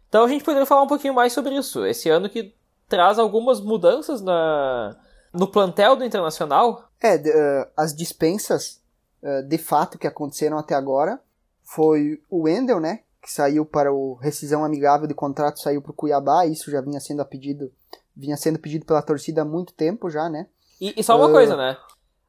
Então 0.08 0.24
a 0.24 0.28
gente 0.28 0.44
poderia 0.44 0.64
falar 0.64 0.82
um 0.82 0.86
pouquinho 0.86 1.12
mais 1.12 1.32
sobre 1.32 1.54
isso. 1.54 1.84
Esse 1.84 2.08
ano 2.08 2.30
que 2.30 2.54
traz 2.88 3.18
algumas 3.18 3.60
mudanças 3.60 4.22
na, 4.22 4.96
no 5.32 5.46
plantel 5.46 5.94
do 5.96 6.04
Internacional. 6.04 6.87
É, 7.00 7.16
uh, 7.16 7.70
as 7.76 7.94
dispensas 7.94 8.80
uh, 9.22 9.42
de 9.44 9.56
fato 9.56 9.98
que 9.98 10.06
aconteceram 10.06 10.58
até 10.58 10.74
agora 10.74 11.20
foi 11.62 12.20
o 12.28 12.42
Wendel, 12.42 12.80
né? 12.80 13.00
Que 13.22 13.30
saiu 13.30 13.64
para 13.64 13.92
o 13.92 14.14
rescisão 14.14 14.64
amigável 14.64 15.06
de 15.06 15.14
contrato, 15.14 15.60
saiu 15.60 15.80
para 15.80 15.92
o 15.92 15.94
Cuiabá. 15.94 16.46
Isso 16.46 16.70
já 16.70 16.80
vinha 16.80 17.00
sendo 17.00 17.24
pedido, 17.24 17.70
vinha 18.16 18.36
sendo 18.36 18.58
pedido 18.58 18.84
pela 18.84 19.02
torcida 19.02 19.42
há 19.42 19.44
muito 19.44 19.72
tempo 19.74 20.10
já, 20.10 20.28
né? 20.28 20.46
E, 20.80 20.94
e 20.96 21.02
só 21.04 21.16
uma 21.16 21.28
uh... 21.28 21.32
coisa, 21.32 21.56
né? 21.56 21.76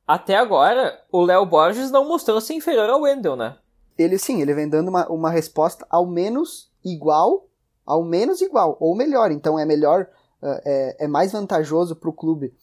Até 0.06 0.36
agora, 0.36 1.00
o 1.12 1.22
Léo 1.22 1.46
Borges 1.46 1.92
não 1.92 2.08
mostrou 2.08 2.42
ser 2.42 2.56
inferior 2.56 2.90
ao 2.90 3.02
Wendel, 3.02 3.36
né? 3.36 3.58
Ele 3.98 4.18
sim, 4.18 4.42
ele 4.42 4.54
vem 4.54 4.68
dando 4.68 4.90
uma, 4.90 5.08
uma 5.08 5.30
resposta 5.30 5.86
ao 5.90 6.06
menos 6.06 6.72
igual, 6.84 7.48
ao 7.86 8.04
menos 8.04 8.42
igual, 8.42 8.76
ou 8.80 8.96
melhor. 8.96 9.32
Então 9.32 9.60
é 9.60 9.66
melhor, 9.66 10.08
é, 10.42 11.06
é 11.06 11.08
mais 11.08 11.32
vantajoso 11.32 11.96
para 11.96 12.10
o 12.10 12.14
clube 12.14 12.54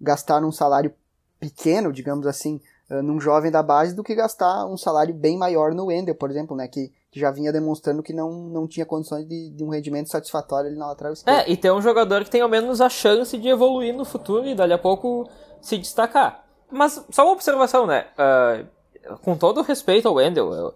gastar 0.00 0.44
um 0.44 0.52
salário 0.52 0.94
pequeno, 1.38 1.92
digamos 1.92 2.26
assim, 2.26 2.60
uh, 2.90 3.02
num 3.02 3.20
jovem 3.20 3.50
da 3.50 3.62
base, 3.62 3.94
do 3.94 4.04
que 4.04 4.14
gastar 4.14 4.66
um 4.66 4.76
salário 4.76 5.14
bem 5.14 5.36
maior 5.36 5.74
no 5.74 5.86
Wendel, 5.86 6.14
por 6.14 6.30
exemplo, 6.30 6.56
né? 6.56 6.68
Que, 6.68 6.92
que 7.10 7.20
já 7.20 7.30
vinha 7.30 7.52
demonstrando 7.52 8.02
que 8.02 8.12
não, 8.12 8.30
não 8.48 8.66
tinha 8.66 8.86
condições 8.86 9.26
de, 9.26 9.50
de 9.50 9.64
um 9.64 9.68
rendimento 9.68 10.08
satisfatório 10.08 10.68
ali 10.68 10.78
na 10.78 10.88
lateral 10.88 11.12
esquerda. 11.12 11.42
É, 11.42 11.50
e 11.50 11.56
tem 11.56 11.70
um 11.70 11.82
jogador 11.82 12.24
que 12.24 12.30
tem 12.30 12.40
ao 12.40 12.48
menos 12.48 12.80
a 12.80 12.88
chance 12.88 13.36
de 13.36 13.48
evoluir 13.48 13.94
no 13.94 14.04
futuro 14.04 14.46
e 14.46 14.54
dali 14.54 14.72
a 14.72 14.78
pouco 14.78 15.28
se 15.60 15.78
destacar. 15.78 16.44
Mas 16.70 17.04
só 17.10 17.24
uma 17.24 17.32
observação, 17.32 17.86
né? 17.86 18.06
Uh, 18.18 19.16
com 19.22 19.36
todo 19.36 19.58
o 19.58 19.62
respeito 19.62 20.06
ao 20.06 20.14
Wendel, 20.14 20.52
eu, 20.52 20.74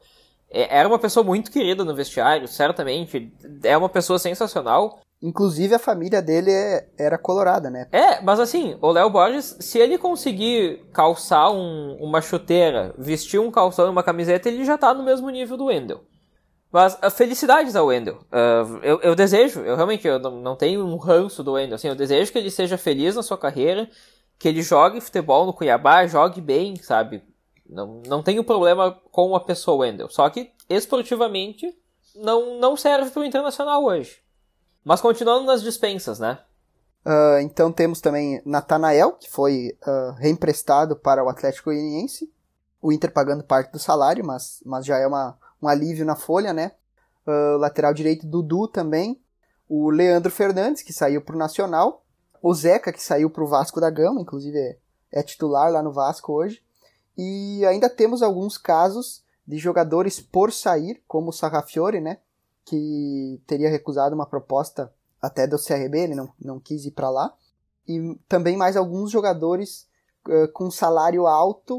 é, 0.53 0.79
era 0.79 0.89
uma 0.89 0.99
pessoa 0.99 1.25
muito 1.25 1.51
querida 1.51 1.85
no 1.85 1.95
vestiário, 1.95 2.47
certamente. 2.47 3.33
É 3.65 3.77
uma 3.77 3.89
pessoa 3.89 4.19
sensacional. 4.19 5.01
Inclusive 5.23 5.75
a 5.75 5.79
família 5.79 6.21
dele 6.21 6.51
é, 6.51 6.89
era 6.99 7.17
colorada, 7.17 7.71
né? 7.71 7.87
É, 7.93 8.21
mas 8.23 8.41
assim, 8.41 8.77
o 8.83 8.91
Léo 8.91 9.09
Borges, 9.09 9.57
se 9.61 9.79
ele 9.79 9.97
conseguir 9.97 10.85
calçar 10.93 11.51
um, 11.53 11.97
uma 12.01 12.21
chuteira, 12.21 12.93
vestir 12.99 13.39
um 13.39 13.51
calção 13.51 13.87
e 13.87 13.91
uma 13.91 14.03
camiseta, 14.03 14.49
ele 14.49 14.65
já 14.65 14.77
tá 14.77 14.93
no 14.93 15.05
mesmo 15.05 15.31
nível 15.31 15.57
do 15.57 15.67
Wendel. 15.67 16.01
Mas 16.73 16.95
uh, 16.95 17.11
felicidades 17.11 17.77
ao 17.77 17.87
Wendel. 17.87 18.17
Uh, 18.33 18.79
eu, 18.83 19.01
eu, 19.01 19.15
desejo, 19.15 19.61
eu 19.61 19.77
realmente 19.77 20.09
eu 20.09 20.19
não, 20.19 20.41
não 20.41 20.57
tenho 20.57 20.85
um 20.85 20.97
ranço 20.97 21.45
do 21.45 21.53
Wendel. 21.53 21.77
Assim, 21.77 21.89
eu 21.89 21.95
desejo 21.95 22.33
que 22.33 22.39
ele 22.39 22.51
seja 22.51 22.77
feliz 22.77 23.15
na 23.15 23.23
sua 23.23 23.39
carreira, 23.39 23.89
que 24.39 24.49
ele 24.49 24.63
jogue 24.63 25.01
futebol 25.01 25.47
no 25.47 25.53
Cuiabá, 25.53 26.05
jogue 26.07 26.41
bem, 26.41 26.75
sabe? 26.77 27.23
Não, 27.69 28.03
não 28.09 28.23
tenho 28.25 28.43
problema 28.43 28.99
com 29.13 29.37
a 29.37 29.41
pessoa 29.41 29.87
Wendel. 29.87 30.09
Só 30.11 30.29
que 30.29 30.51
esportivamente 30.69 31.73
não, 32.17 32.59
não 32.59 32.77
serve 32.77 33.11
para 33.11 33.21
o 33.21 33.25
internacional 33.25 33.85
hoje. 33.85 34.23
Mas 34.85 35.01
continuando 35.01 35.47
nas 35.47 35.63
dispensas, 35.63 36.19
né? 36.19 36.39
Uh, 37.05 37.41
então 37.41 37.73
temos 37.73 38.01
também 38.01 38.41
Natanael, 38.45 39.13
que 39.13 39.31
foi 39.31 39.77
uh, 39.87 40.13
reemprestado 40.13 40.97
para 40.97 41.25
o 41.25 41.29
Atlético 41.29 41.71
Goianiense. 41.71 42.33
O 42.81 42.93
Inter 42.93 43.13
pagando 43.13 43.45
parte 43.45 43.73
do 43.73 43.79
salário, 43.79 44.25
mas, 44.25 44.63
mas 44.65 44.85
já 44.87 44.99
é 44.99 45.07
uma, 45.07 45.37
um 45.61 45.69
alívio 45.69 46.05
na 46.05 46.17
folha, 46.17 46.53
né? 46.53 46.73
Uh, 47.27 47.57
lateral 47.59 47.95
direito 47.95 48.27
Dudu 48.27 48.69
também. 48.69 49.21
O 49.69 49.91
Leandro 49.91 50.31
Fernandes, 50.31 50.83
que 50.83 50.93
saiu 50.93 51.23
para 51.23 51.35
o 51.35 51.39
Nacional. 51.39 52.05
O 52.43 52.53
Zeca, 52.53 52.93
que 52.93 53.03
saiu 53.03 53.31
para 53.31 53.45
o 53.45 53.47
Vasco 53.47 53.81
da 53.81 53.89
Gama, 53.89 54.21
inclusive 54.21 54.59
é, 54.59 54.77
é, 55.13 55.23
titular 55.23 55.71
lá 55.71 55.83
no 55.83 55.93
Vasco 55.93 56.33
hoje. 56.33 56.63
E 57.17 57.65
ainda 57.67 57.89
temos 57.89 58.23
alguns 58.23 58.59
casos 58.59 59.23
de 59.47 59.59
jogadores 59.59 60.21
por 60.21 60.53
sair, 60.53 61.03
como 61.07 61.31
o 61.31 61.33
Sarrafiore, 61.33 62.01
né? 62.01 62.19
Que 62.65 63.41
teria 63.47 63.69
recusado 63.69 64.15
uma 64.15 64.27
proposta 64.27 64.93
até 65.21 65.47
do 65.47 65.57
CRB, 65.57 65.99
ele 65.99 66.15
não, 66.15 66.33
não 66.41 66.59
quis 66.59 66.85
ir 66.85 66.91
para 66.91 67.11
lá. 67.11 67.33
E 67.87 68.19
também 68.29 68.57
mais 68.57 68.77
alguns 68.77 69.11
jogadores 69.11 69.89
uh, 70.29 70.51
com 70.53 70.71
salário 70.71 71.27
alto 71.27 71.79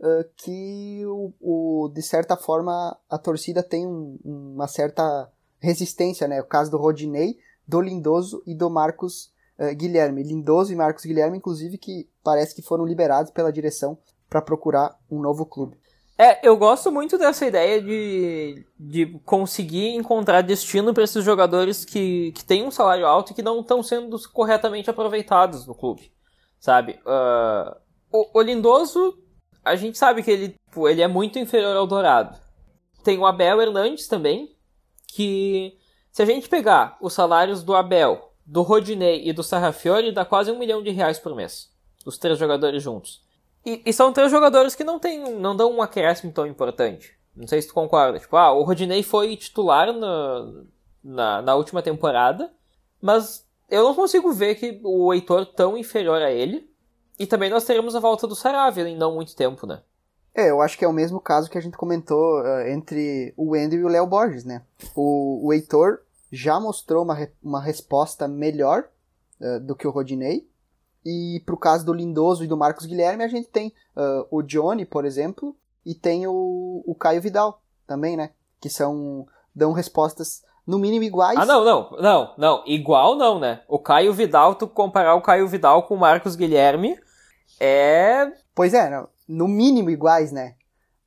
uh, 0.00 0.24
que, 0.36 1.02
o, 1.06 1.32
o, 1.40 1.88
de 1.88 2.02
certa 2.02 2.36
forma, 2.36 2.96
a 3.08 3.18
torcida 3.18 3.62
tem 3.62 3.86
um, 3.86 4.18
uma 4.24 4.68
certa 4.68 5.30
resistência, 5.58 6.28
né? 6.28 6.40
O 6.40 6.46
caso 6.46 6.70
do 6.70 6.76
Rodinei, 6.76 7.38
do 7.66 7.80
Lindoso 7.80 8.42
e 8.46 8.54
do 8.54 8.68
Marcos 8.68 9.32
uh, 9.58 9.74
Guilherme. 9.74 10.22
Lindoso 10.22 10.72
e 10.72 10.76
Marcos 10.76 11.04
Guilherme, 11.04 11.38
inclusive, 11.38 11.78
que 11.78 12.08
parece 12.22 12.54
que 12.54 12.62
foram 12.62 12.84
liberados 12.84 13.32
pela 13.32 13.52
direção 13.52 13.98
para 14.28 14.42
procurar 14.42 14.98
um 15.10 15.20
novo 15.20 15.46
clube. 15.46 15.78
É, 16.18 16.46
eu 16.46 16.56
gosto 16.56 16.92
muito 16.92 17.16
dessa 17.16 17.46
ideia 17.46 17.80
de, 17.80 18.64
de 18.78 19.06
conseguir 19.24 19.88
encontrar 19.94 20.42
destino 20.42 20.92
para 20.92 21.04
esses 21.04 21.24
jogadores 21.24 21.84
que, 21.84 22.32
que 22.32 22.44
têm 22.44 22.64
um 22.64 22.70
salário 22.70 23.06
alto 23.06 23.32
e 23.32 23.34
que 23.34 23.42
não 23.42 23.60
estão 23.60 23.82
sendo 23.82 24.16
corretamente 24.30 24.90
aproveitados 24.90 25.66
no 25.66 25.74
clube, 25.74 26.12
sabe? 26.60 27.00
Uh, 27.06 27.74
o, 28.12 28.38
o 28.38 28.42
Lindoso 28.42 29.18
a 29.64 29.76
gente 29.76 29.96
sabe 29.96 30.22
que 30.22 30.30
ele, 30.30 30.54
ele 30.88 31.02
é 31.02 31.08
muito 31.08 31.38
inferior 31.38 31.76
ao 31.76 31.86
Dourado. 31.86 32.36
Tem 33.02 33.18
o 33.18 33.26
Abel 33.26 33.60
Hernandes 33.60 34.06
também, 34.06 34.54
que 35.08 35.76
se 36.10 36.22
a 36.22 36.26
gente 36.26 36.48
pegar 36.48 36.96
os 37.00 37.12
salários 37.12 37.62
do 37.62 37.74
Abel 37.74 38.32
do 38.44 38.62
Rodinei 38.62 39.26
e 39.26 39.32
do 39.32 39.42
Sarrafiori 39.42 40.12
dá 40.12 40.24
quase 40.24 40.50
um 40.50 40.58
milhão 40.58 40.82
de 40.82 40.90
reais 40.90 41.18
por 41.18 41.34
mês. 41.34 41.70
Os 42.04 42.18
três 42.18 42.38
jogadores 42.38 42.82
juntos. 42.82 43.22
E, 43.64 43.82
e, 43.86 43.92
são 43.92 44.12
três 44.12 44.30
jogadores 44.30 44.74
que 44.74 44.82
não, 44.82 44.98
tem, 44.98 45.38
não 45.38 45.56
dão 45.56 45.72
um 45.72 45.82
acréscimo 45.82 46.32
tão 46.32 46.46
importante. 46.46 47.16
Não 47.34 47.46
sei 47.46 47.62
se 47.62 47.68
tu 47.68 47.74
concorda. 47.74 48.18
Tipo, 48.18 48.36
ah, 48.36 48.52
o 48.52 48.64
Rodinei 48.64 49.02
foi 49.02 49.36
titular 49.36 49.92
na, 49.92 50.52
na, 51.02 51.42
na 51.42 51.54
última 51.54 51.80
temporada, 51.82 52.52
mas 53.00 53.46
eu 53.70 53.82
não 53.84 53.94
consigo 53.94 54.32
ver 54.32 54.56
que 54.56 54.80
o 54.82 55.12
Heitor 55.14 55.46
tão 55.46 55.78
inferior 55.78 56.20
a 56.20 56.30
ele. 56.30 56.70
E 57.18 57.26
também 57.26 57.50
nós 57.50 57.64
teremos 57.64 57.94
a 57.94 58.00
volta 58.00 58.26
do 58.26 58.34
Saravia 58.34 58.88
em 58.88 58.96
não 58.96 59.14
muito 59.14 59.36
tempo, 59.36 59.66
né? 59.66 59.82
É, 60.34 60.50
eu 60.50 60.60
acho 60.62 60.78
que 60.78 60.84
é 60.84 60.88
o 60.88 60.92
mesmo 60.92 61.20
caso 61.20 61.50
que 61.50 61.58
a 61.58 61.60
gente 61.60 61.76
comentou 61.76 62.40
uh, 62.40 62.60
entre 62.68 63.34
o 63.36 63.54
Andrew 63.54 63.82
e 63.82 63.84
o 63.84 63.88
Léo 63.88 64.06
Borges, 64.06 64.44
né? 64.44 64.62
O, 64.96 65.46
o 65.46 65.52
Heitor 65.52 66.00
já 66.30 66.58
mostrou 66.58 67.04
uma, 67.04 67.28
uma 67.42 67.60
resposta 67.60 68.26
melhor 68.26 68.88
uh, 69.40 69.60
do 69.60 69.76
que 69.76 69.86
o 69.86 69.90
Rodinei. 69.90 70.48
E 71.04 71.42
pro 71.44 71.56
caso 71.56 71.84
do 71.84 71.92
Lindoso 71.92 72.44
e 72.44 72.46
do 72.46 72.56
Marcos 72.56 72.86
Guilherme, 72.86 73.24
a 73.24 73.28
gente 73.28 73.48
tem 73.48 73.72
uh, 73.96 74.26
o 74.30 74.42
Johnny, 74.42 74.84
por 74.84 75.04
exemplo, 75.04 75.56
e 75.84 75.94
tem 75.94 76.26
o, 76.26 76.82
o 76.86 76.94
Caio 76.94 77.20
Vidal 77.20 77.60
também, 77.86 78.16
né? 78.16 78.30
Que 78.60 78.70
são. 78.70 79.26
dão 79.54 79.72
respostas 79.72 80.42
no 80.66 80.78
mínimo 80.78 81.04
iguais. 81.04 81.38
Ah, 81.38 81.44
não, 81.44 81.64
não, 81.64 81.90
não, 82.00 82.34
não. 82.38 82.62
Igual 82.66 83.16
não, 83.16 83.38
né? 83.38 83.62
O 83.68 83.78
Caio 83.78 84.12
Vidal, 84.12 84.54
tu 84.54 84.68
comparar 84.68 85.14
o 85.14 85.22
Caio 85.22 85.48
Vidal 85.48 85.82
com 85.82 85.94
o 85.94 85.98
Marcos 85.98 86.36
Guilherme 86.36 86.96
é. 87.58 88.30
Pois 88.54 88.74
é, 88.74 88.90
não, 88.90 89.08
no 89.28 89.48
mínimo 89.48 89.90
iguais, 89.90 90.32
né? 90.32 90.56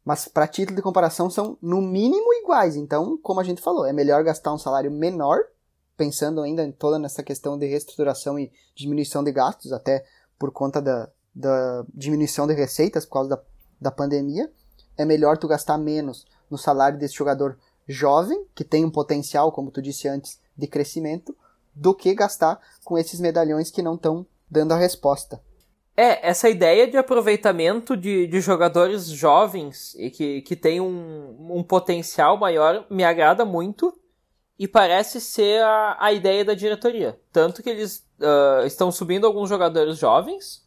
Mas 0.04 0.28
para 0.28 0.48
título 0.48 0.76
de 0.76 0.82
comparação 0.82 1.30
são 1.30 1.58
no 1.62 1.82
mínimo 1.82 2.34
iguais. 2.36 2.76
Então, 2.76 3.18
como 3.22 3.40
a 3.40 3.44
gente 3.44 3.62
falou, 3.62 3.86
é 3.86 3.94
melhor 3.94 4.24
gastar 4.24 4.54
um 4.54 4.58
salário 4.58 4.92
menor, 4.92 5.40
pensando 5.98 6.42
ainda 6.42 6.64
em 6.64 6.72
toda 6.72 7.00
nessa 7.00 7.24
questão 7.24 7.58
de 7.58 7.66
reestruturação 7.66 8.38
e 8.38 8.52
diminuição 8.76 9.24
de 9.24 9.32
gastos, 9.32 9.72
até 9.72 10.06
por 10.38 10.52
conta 10.52 10.82
da, 10.82 11.10
da 11.34 11.86
diminuição 11.94 12.46
de 12.48 12.54
receitas 12.54 13.06
por 13.06 13.14
causa 13.14 13.30
da, 13.30 13.42
da 13.80 13.92
pandemia. 13.92 14.52
É 14.98 15.06
melhor 15.06 15.38
tu 15.38 15.48
gastar 15.48 15.78
menos 15.78 16.26
no 16.50 16.58
salário 16.58 16.98
desse 16.98 17.16
jogador 17.16 17.58
jovem, 17.88 18.46
que 18.56 18.64
tem 18.64 18.84
um 18.84 18.92
potencial, 18.92 19.52
como 19.52 19.72
tu 19.72 19.82
disse 19.82 20.08
antes, 20.08 20.40
de 20.58 20.68
crescimento, 20.68 21.36
do 21.74 21.94
que 21.94 22.14
gastar 22.14 22.60
com 22.84 22.98
esses 22.98 23.20
medalhões 23.20 23.70
que 23.70 23.82
não 23.82 23.96
estão 23.96 24.26
dando 24.50 24.74
a 24.74 24.78
resposta. 24.78 25.42
É, 25.98 26.28
essa 26.28 26.50
ideia 26.50 26.90
de 26.90 26.98
aproveitamento 26.98 27.96
de, 27.96 28.28
de 28.28 28.42
jogadores 28.42 29.06
jovens 29.06 29.96
e 29.96 30.10
que, 30.10 30.42
que 30.42 30.56
tem 30.56 30.82
um, 30.82 31.36
um 31.50 31.64
potencial 31.64 32.38
maior 32.38 32.86
me 32.90 33.04
agrada 33.04 33.46
muito 33.46 33.98
e 34.58 34.68
parece 34.68 35.20
ser 35.20 35.62
a, 35.64 35.98
a 36.00 36.14
ideia 36.14 36.46
da 36.46 36.54
diretoria. 36.54 37.20
Tanto 37.32 37.62
que 37.62 37.70
eles 37.70 38.06
uh, 38.20 38.66
estão 38.66 38.92
subindo 38.92 39.28
alguns 39.28 39.50
jogadores 39.50 39.98
jovens, 39.98 40.64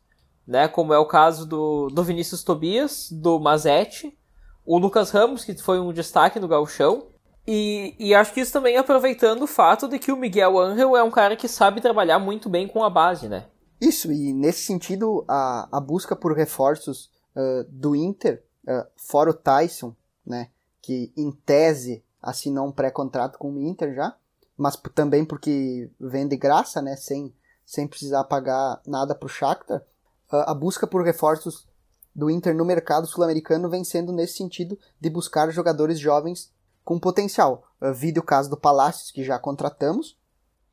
né, 0.46 0.68
como 0.68 0.94
é 0.94 0.98
o 0.98 1.06
caso 1.06 1.46
do, 1.46 1.88
do 1.88 2.02
Vinícius 2.02 2.42
Tobias, 2.42 3.10
do 3.10 3.38
Mazetti, 3.38 4.16
o 4.64 4.78
Lucas 4.78 5.10
Ramos, 5.10 5.44
que 5.44 5.54
foi 5.56 5.80
um 5.80 5.92
destaque 5.92 6.38
no 6.38 6.48
Galchão, 6.48 7.08
e, 7.46 7.94
e 7.98 8.14
acho 8.14 8.34
que 8.34 8.40
isso 8.40 8.52
também 8.52 8.76
aproveitando 8.76 9.42
o 9.42 9.46
fato 9.46 9.88
de 9.88 9.98
que 9.98 10.12
o 10.12 10.16
Miguel 10.16 10.58
Angel 10.58 10.94
é 10.96 11.02
um 11.02 11.10
cara 11.10 11.34
que 11.34 11.48
sabe 11.48 11.80
trabalhar 11.80 12.18
muito 12.18 12.50
bem 12.50 12.68
com 12.68 12.84
a 12.84 12.90
base, 12.90 13.26
né? 13.26 13.46
Isso, 13.80 14.12
e 14.12 14.34
nesse 14.34 14.64
sentido, 14.64 15.24
a, 15.26 15.68
a 15.72 15.80
busca 15.80 16.14
por 16.14 16.36
reforços 16.36 17.10
uh, 17.34 17.64
do 17.70 17.96
Inter, 17.96 18.42
uh, 18.66 18.86
fora 18.96 19.30
o 19.30 19.34
Tyson, 19.34 19.94
né, 20.26 20.48
que 20.82 21.10
em 21.16 21.30
tese 21.30 22.04
assinou 22.22 22.66
um 22.66 22.72
pré-contrato 22.72 23.38
com 23.38 23.52
o 23.52 23.60
Inter 23.60 23.94
já, 23.94 24.16
mas 24.56 24.76
também 24.94 25.24
porque 25.24 25.90
vem 26.00 26.26
de 26.26 26.36
graça, 26.36 26.82
né, 26.82 26.96
sem, 26.96 27.32
sem 27.64 27.86
precisar 27.86 28.24
pagar 28.24 28.80
nada 28.86 29.14
para 29.14 29.26
o 29.26 29.28
Shakhtar, 29.28 29.82
a 30.30 30.52
busca 30.52 30.86
por 30.86 31.04
reforços 31.04 31.66
do 32.14 32.28
Inter 32.28 32.54
no 32.54 32.64
mercado 32.64 33.06
sul-americano 33.06 33.70
vem 33.70 33.84
sendo 33.84 34.12
nesse 34.12 34.36
sentido 34.36 34.78
de 35.00 35.08
buscar 35.08 35.50
jogadores 35.50 35.98
jovens 35.98 36.52
com 36.84 36.98
potencial. 36.98 37.64
Vídeo 37.94 38.22
o 38.22 38.24
caso 38.24 38.50
do 38.50 38.56
Palácios, 38.56 39.10
que 39.10 39.22
já 39.22 39.38
contratamos, 39.38 40.18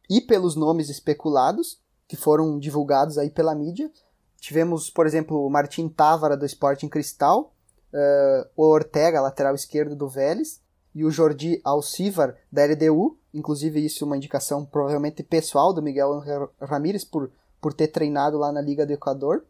e 0.09 0.21
pelos 0.21 0.55
nomes 0.55 0.89
especulados, 0.89 1.79
que 2.07 2.15
foram 2.15 2.57
divulgados 2.57 3.17
aí 3.17 3.29
pela 3.29 3.55
mídia. 3.55 3.91
Tivemos, 4.39 4.89
por 4.89 5.05
exemplo, 5.05 5.45
o 5.45 5.49
Martim 5.49 5.87
Távara 5.87 6.35
do 6.35 6.45
Sporting 6.45 6.89
Cristal, 6.89 7.53
uh, 7.93 8.49
o 8.55 8.63
Ortega, 8.63 9.21
lateral 9.21 9.55
esquerdo 9.55 9.95
do 9.95 10.07
Vélez, 10.07 10.61
e 10.95 11.03
o 11.03 11.11
Jordi 11.11 11.59
Alcivar 11.61 12.37
da 12.49 12.65
LDU, 12.65 13.17
inclusive 13.33 13.85
isso 13.85 14.05
é 14.05 14.07
uma 14.07 14.15
indicação 14.15 14.63
provavelmente 14.63 15.21
pessoal 15.21 15.73
do 15.73 15.81
Miguel 15.81 16.23
Ramírez 16.61 17.03
por, 17.03 17.29
por 17.59 17.73
ter 17.73 17.89
treinado 17.89 18.37
lá 18.37 18.49
na 18.49 18.61
Liga 18.61 18.85
do 18.85 18.93
Equador. 18.93 19.43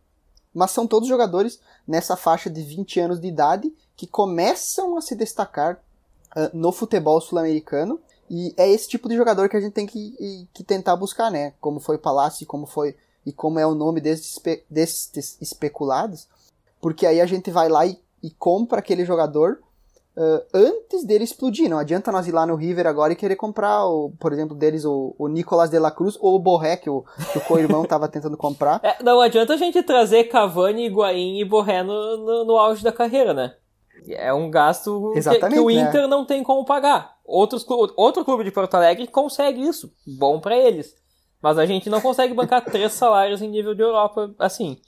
Mas 0.52 0.72
são 0.72 0.88
todos 0.88 1.08
jogadores 1.08 1.60
nessa 1.88 2.18
faixa 2.18 2.50
de 2.50 2.64
20 2.64 3.00
anos 3.00 3.20
de 3.20 3.28
idade 3.28 3.72
que 3.96 4.08
começam 4.08 4.98
a 4.98 5.02
se 5.02 5.16
destacar 5.16 5.80
uh, 6.36 6.58
no 6.58 6.72
futebol 6.72 7.22
sul-americano 7.22 8.00
e 8.28 8.52
é 8.58 8.68
esse 8.68 8.88
tipo 8.88 9.08
de 9.08 9.16
jogador 9.16 9.48
que 9.48 9.56
a 9.56 9.62
gente 9.62 9.74
tem 9.74 9.86
que, 9.86 10.48
que 10.52 10.64
tentar 10.64 10.96
buscar, 10.96 11.30
né? 11.30 11.54
Como 11.62 11.80
foi 11.80 11.98
Palácio, 12.00 12.48
como 12.48 12.66
foi 12.66 12.96
e 13.24 13.32
como 13.32 13.60
é 13.60 13.68
o 13.68 13.76
nome 13.76 14.02
desses, 14.02 14.40
desses 14.70 15.38
especulados, 15.40 16.28
porque 16.82 17.06
aí 17.06 17.22
a 17.22 17.26
gente 17.26 17.52
vai 17.52 17.70
lá 17.70 17.86
e, 17.86 18.00
e 18.24 18.32
compra 18.32 18.80
aquele 18.80 19.06
jogador 19.06 19.62
uh, 20.18 20.46
antes 20.54 21.06
dele 21.06 21.24
explodir. 21.24 21.70
Não 21.70 21.78
adianta 21.78 22.12
nós 22.12 22.28
ir 22.28 22.32
lá 22.32 22.46
no 22.46 22.56
River 22.56 22.88
agora 22.88 23.14
e 23.14 23.16
querer 23.16 23.36
comprar, 23.36 23.86
o, 23.86 24.12
por 24.20 24.34
exemplo, 24.34 24.56
deles 24.56 24.86
o, 24.86 25.16
o 25.18 25.28
Nicolas 25.28 25.70
de 25.70 25.80
la 25.80 25.92
Cruz 25.92 26.18
ou 26.20 26.36
o 26.36 26.40
Borré, 26.40 26.78
que 26.78 26.90
o, 26.90 27.04
que 27.32 27.38
o 27.38 27.42
co-irmão 27.42 27.84
estava 27.86 28.08
tentando 28.08 28.38
comprar. 28.38 28.80
É, 28.84 29.02
não 29.04 29.20
adianta 29.22 29.54
a 29.54 29.58
gente 29.58 29.82
trazer 29.84 30.26
Cavani, 30.26 30.86
Higuaín 30.86 31.40
e 31.40 31.46
Borré 31.46 31.84
no, 31.84 32.18
no, 32.18 32.46
no 32.46 32.58
auge 32.58 32.84
da 32.84 32.92
carreira, 32.92 33.34
né? 33.34 33.54
É 34.08 34.34
um 34.34 34.52
gasto 34.52 35.14
que, 35.14 35.50
que, 35.50 35.60
o 35.60 35.72
Inter 35.72 36.02
né? 36.02 36.08
não 36.08 36.26
tem 36.26 36.44
como 36.44 36.66
pagar. 36.66 37.16
Outros, 37.24 37.66
outro 37.96 38.24
clube 38.24 38.44
de 38.44 38.52
Porto 38.52 38.76
Alegre 38.76 39.08
consegue 39.08 39.62
isso. 39.62 39.92
Bom 40.06 40.40
para 40.40 40.56
eles. 40.56 40.94
Mas 41.42 41.58
a 41.58 41.66
gente 41.66 41.90
não 41.90 42.02
consegue 42.02 42.34
bancar 42.34 42.64
três 42.66 42.92
salários 42.92 43.42
em 43.42 43.50
nível 43.50 43.74
de 43.74 43.82
Europa 43.82 44.34
assim. 44.38 44.80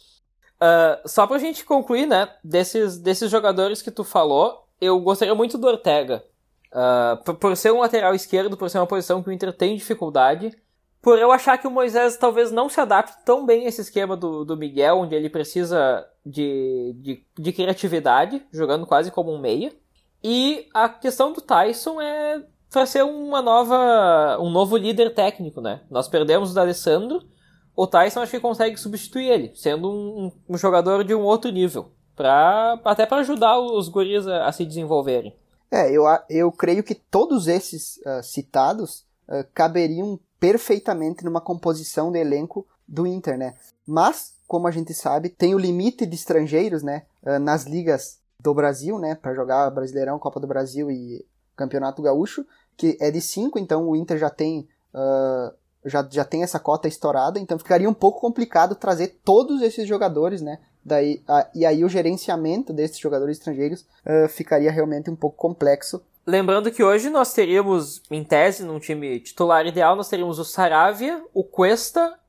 Uh, 0.62 1.08
só 1.08 1.26
pra 1.26 1.40
gente 1.40 1.66
concluir, 1.66 2.06
né? 2.06 2.30
Desses, 2.44 2.98
desses 3.00 3.32
jogadores 3.32 3.82
que 3.82 3.92
tu 3.92 4.04
falou, 4.04 4.67
eu 4.80 5.00
gostaria 5.00 5.36
muito 5.36 5.58
do 5.58 5.68
Ortega. 5.68 6.24
Uh, 6.68 7.34
por, 7.36 7.56
ser 7.56 7.72
um 7.72 7.80
lateral 7.80 8.14
esquerdo, 8.14 8.58
por 8.58 8.70
ser 8.70 8.78
uma 8.78 8.88
posição 8.88 9.24
que 9.24 9.30
o 9.30 9.32
Inter 9.32 9.54
tem 9.54 9.76
dificuldade 9.76 10.52
por 11.02 11.18
eu 11.18 11.32
achar 11.32 11.58
que 11.58 11.66
o 11.66 11.72
Moisés 11.72 12.18
talvez 12.18 12.52
não 12.52 12.68
se 12.68 12.82
adapte 12.82 13.24
tão 13.24 13.46
bem 13.46 13.66
a 13.66 13.70
esse 13.70 13.80
esquema 13.80 14.18
do, 14.18 14.44
do 14.44 14.58
Miguel, 14.58 14.98
onde 14.98 15.16
ele 15.16 15.30
precisa 15.30 16.06
de, 16.26 16.94
de, 16.98 17.26
de 17.40 17.54
criatividade, 17.54 18.46
jogando 18.52 18.86
quase 18.86 19.10
como 19.10 19.32
um 19.32 19.40
meia. 19.40 19.74
E 20.24 20.68
a 20.74 20.90
questão 20.90 21.32
do 21.32 21.40
Tyson 21.40 22.02
é 22.02 22.44
para 22.70 22.86
ser 22.86 23.04
uma 23.04 23.42
nova, 23.42 24.38
um 24.42 24.50
novo 24.50 24.76
líder 24.76 25.14
técnico, 25.14 25.62
né? 25.62 25.82
Nós 25.90 26.10
perdemos 26.10 26.52
o 26.52 26.54
D'Alessandro, 26.54 27.22
o 27.74 27.88
Tyson 27.88 28.20
acho 28.20 28.32
que 28.32 28.40
consegue 28.42 28.76
substituir 28.76 29.30
ele, 29.30 29.52
sendo 29.56 29.90
um, 29.90 30.32
um 30.50 30.58
jogador 30.58 31.06
de 31.06 31.16
um 31.16 31.22
outro 31.22 31.50
nível, 31.52 31.94
pra, 32.18 32.78
até 32.84 33.06
para 33.06 33.22
ajudar 33.22 33.60
os 33.60 33.88
guris 33.88 34.28
a, 34.28 34.48
a, 34.48 34.52
se 34.52 34.66
desenvolverem. 34.66 35.34
É, 35.72 35.90
eu, 35.92 36.04
eu 36.30 36.52
creio 36.52 36.84
que 36.84 36.96
todos 36.96 37.48
esses 37.48 37.98
uh, 37.98 38.24
citados 38.24 39.06
uh, 39.30 39.46
caberiam 39.54 40.20
perfeitamente 40.40 41.24
numa 41.24 41.40
composição 41.40 42.12
de 42.12 42.20
elenco 42.20 42.66
do 42.88 43.06
Inter, 43.06 43.38
né? 43.38 43.54
Mas, 43.86 44.34
como 44.48 44.68
a 44.68 44.72
gente 44.72 44.94
sabe, 44.94 45.30
tem 45.30 45.54
o 45.54 45.60
limite 45.60 46.06
de 46.06 46.16
estrangeiros, 46.16 46.84
né? 46.84 47.04
Ah, 47.26 47.40
nas 47.40 47.66
ligas 47.66 48.20
do 48.42 48.54
Brasil, 48.54 48.98
né? 49.00 49.16
Para 49.16 49.34
jogar 49.34 49.70
Brasileirão, 49.72 50.20
Copa 50.20 50.40
do 50.40 50.48
Brasil 50.48 50.90
e 50.90 51.26
Campeonato 51.56 52.02
Gaúcho, 52.02 52.46
que 52.78 52.98
é 53.02 53.10
de 53.12 53.20
cinco, 53.20 53.60
então 53.60 53.90
o 53.90 53.96
Inter 53.96 54.18
já 54.18 54.30
tem. 54.30 54.68
Uh, 54.94 55.54
já, 55.86 56.06
já 56.10 56.26
tem 56.26 56.44
essa 56.44 56.60
cota 56.60 56.88
estourada, 56.88 57.40
então 57.40 57.58
ficaria 57.58 57.90
um 57.90 57.94
pouco 57.94 58.20
complicado 58.20 58.76
trazer 58.76 59.20
todos 59.24 59.62
esses 59.62 59.88
jogadores, 59.88 60.42
né? 60.42 60.60
Daí, 60.88 61.22
a, 61.28 61.48
e 61.54 61.66
aí 61.66 61.84
o 61.84 61.90
gerenciamento 61.90 62.72
desses 62.72 62.98
jogadores 62.98 63.38
estrangeiros 63.38 63.82
uh, 64.06 64.30
ficaria 64.30 64.72
realmente 64.72 65.10
um 65.10 65.16
pouco 65.16 65.36
complexo 65.36 66.02
Lembrando 66.28 66.70
que 66.70 66.84
hoje 66.84 67.10
nós 67.10 67.32
teríamos, 67.32 68.02
em 68.12 68.22
tese, 68.22 68.66
num 68.66 68.82
time 68.82 69.18
titular 69.22 69.66
ideal, 69.66 69.96
nós 69.96 70.10
teríamos 70.10 70.38
o 70.40 70.44
Saravia, 70.44 71.24
o 71.34 71.42
Cuesta 71.42 72.20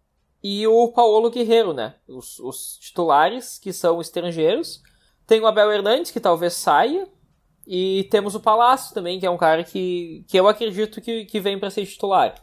e 0.40 0.64
o 0.68 0.92
Paulo 0.92 1.29
Guerreiro, 1.29 1.73
né? 1.73 1.97
Os, 2.07 2.38
os 2.38 2.79
titulares, 2.79 3.59
que 3.59 3.73
são 3.73 4.01
estrangeiros. 4.01 4.81
Tem 5.27 5.40
o 5.40 5.49
Abel 5.49 5.73
Hernandes, 5.73 6.12
que 6.12 6.21
talvez 6.21 6.53
saia. 6.53 7.09
E 7.66 8.07
temos 8.09 8.37
o 8.37 8.40
Palácio 8.40 8.94
também, 8.94 9.18
que 9.18 9.27
é 9.27 9.31
um 9.31 9.37
cara 9.37 9.64
que, 9.64 10.25
que 10.29 10.38
eu 10.38 10.47
acredito 10.47 11.01
que, 11.01 11.25
que 11.25 11.40
vem 11.40 11.59
para 11.59 11.68
ser 11.68 11.85
titular. 11.85 12.37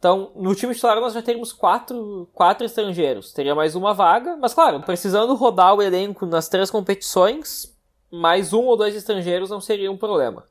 Então, 0.00 0.32
no 0.34 0.54
time 0.54 0.74
titular 0.74 0.98
nós 0.98 1.12
já 1.12 1.20
teríamos 1.20 1.52
quatro, 1.52 2.26
quatro 2.32 2.64
estrangeiros. 2.64 3.34
Teria 3.34 3.54
mais 3.54 3.76
uma 3.76 3.92
vaga, 3.92 4.34
mas 4.34 4.54
claro, 4.54 4.80
precisando 4.80 5.34
rodar 5.34 5.74
o 5.74 5.82
elenco 5.82 6.24
nas 6.24 6.48
três 6.48 6.70
competições, 6.70 7.76
mais 8.10 8.54
um 8.54 8.62
ou 8.62 8.78
dois 8.78 8.94
estrangeiros 8.96 9.50
não 9.50 9.60
seria 9.60 9.92
um 9.92 9.98
problema. 9.98 10.44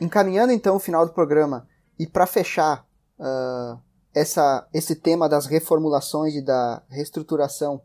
Encaminhando 0.00 0.52
então 0.52 0.76
o 0.76 0.78
final 0.78 1.04
do 1.04 1.12
programa 1.12 1.66
e 1.98 2.06
para 2.06 2.28
fechar 2.28 2.86
uh, 3.18 3.76
essa, 4.14 4.68
esse 4.72 4.94
tema 4.94 5.28
das 5.28 5.46
reformulações 5.46 6.36
e 6.36 6.40
da 6.40 6.80
reestruturação 6.88 7.82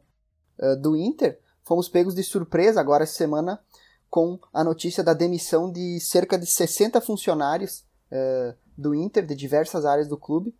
uh, 0.59 0.79
do 0.79 0.95
Inter, 0.95 1.39
fomos 1.63 1.89
pegos 1.89 2.13
de 2.13 2.21
surpresa 2.21 2.79
agora 2.79 3.05
essa 3.05 3.15
semana 3.15 3.59
com 4.07 4.39
a 4.53 4.63
notícia 4.63 5.03
da 5.03 5.15
demissão 5.15 5.71
de 5.71 5.99
cerca 5.99 6.37
de 6.37 6.45
60 6.45 7.01
funcionários 7.01 7.83
uh, 8.11 8.55
do 8.77 8.93
Inter, 8.93 9.25
de 9.25 9.35
diversas 9.35 9.83
áreas 9.83 10.07
do 10.07 10.15
clube. 10.15 10.55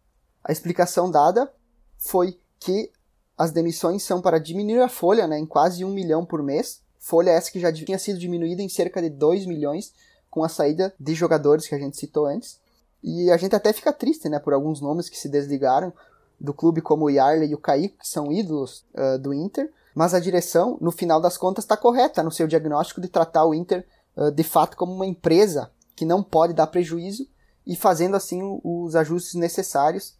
A 0.48 0.52
explicação 0.54 1.12
dada 1.12 1.52
foi 1.98 2.40
que 2.58 2.90
as 3.38 3.52
demissões 3.52 4.02
são 4.02 4.22
para 4.22 4.40
diminuir 4.40 4.80
a 4.80 4.88
folha 4.88 5.28
né, 5.28 5.38
em 5.38 5.46
quase 5.46 5.84
um 5.84 5.92
milhão 5.92 6.26
por 6.26 6.42
mês. 6.42 6.82
Folha 6.98 7.32
essa 7.32 7.52
que 7.52 7.60
já 7.60 7.72
tinha 7.72 8.00
sido 8.00 8.18
diminuída 8.18 8.62
em 8.62 8.70
cerca 8.70 9.02
de 9.02 9.10
2 9.10 9.46
milhões 9.46 9.94
com 10.32 10.46
a 10.46 10.50
saída 10.50 10.96
de 10.98 11.14
jogadores 11.14 11.68
que 11.68 11.76
a 11.76 11.78
gente 11.78 11.98
citou 11.98 12.26
antes. 12.26 12.62
E 13.04 13.30
a 13.30 13.36
gente 13.36 13.58
até 13.58 13.74
fica 13.74 13.92
triste 13.92 14.30
né, 14.30 14.40
por 14.40 14.54
alguns 14.54 14.80
nomes 14.80 15.10
que 15.10 15.20
se 15.20 15.28
desligaram 15.28 15.92
do 16.40 16.54
clube, 16.54 16.82
como 16.82 17.06
o 17.06 17.10
Yarley 17.10 17.52
e 17.52 17.56
o 17.56 17.60
Kaique, 17.60 17.98
que 17.98 18.08
são 18.08 18.32
ídolos 18.32 18.86
uh, 18.96 19.20
do 19.20 19.34
Inter. 19.34 19.70
Mas 19.94 20.14
a 20.14 20.20
direção, 20.20 20.78
no 20.80 20.92
final 20.92 21.20
das 21.20 21.38
contas, 21.38 21.66
está 21.66 21.76
correta 21.76 22.24
no 22.24 22.32
seu 22.32 22.48
diagnóstico 22.48 23.02
de 23.02 23.10
tratar 23.10 23.46
o 23.46 23.54
Inter 23.54 23.86
uh, 24.16 24.32
de 24.32 24.44
fato 24.44 24.78
como 24.78 24.94
uma 24.94 25.06
empresa 25.06 25.70
que 25.94 26.06
não 26.06 26.24
pode 26.24 26.54
dar 26.54 26.68
prejuízo 26.68 27.28
e 27.66 27.76
fazendo 27.76 28.16
assim 28.16 28.62
os 28.64 28.96
ajustes 28.96 29.34
necessários 29.34 30.16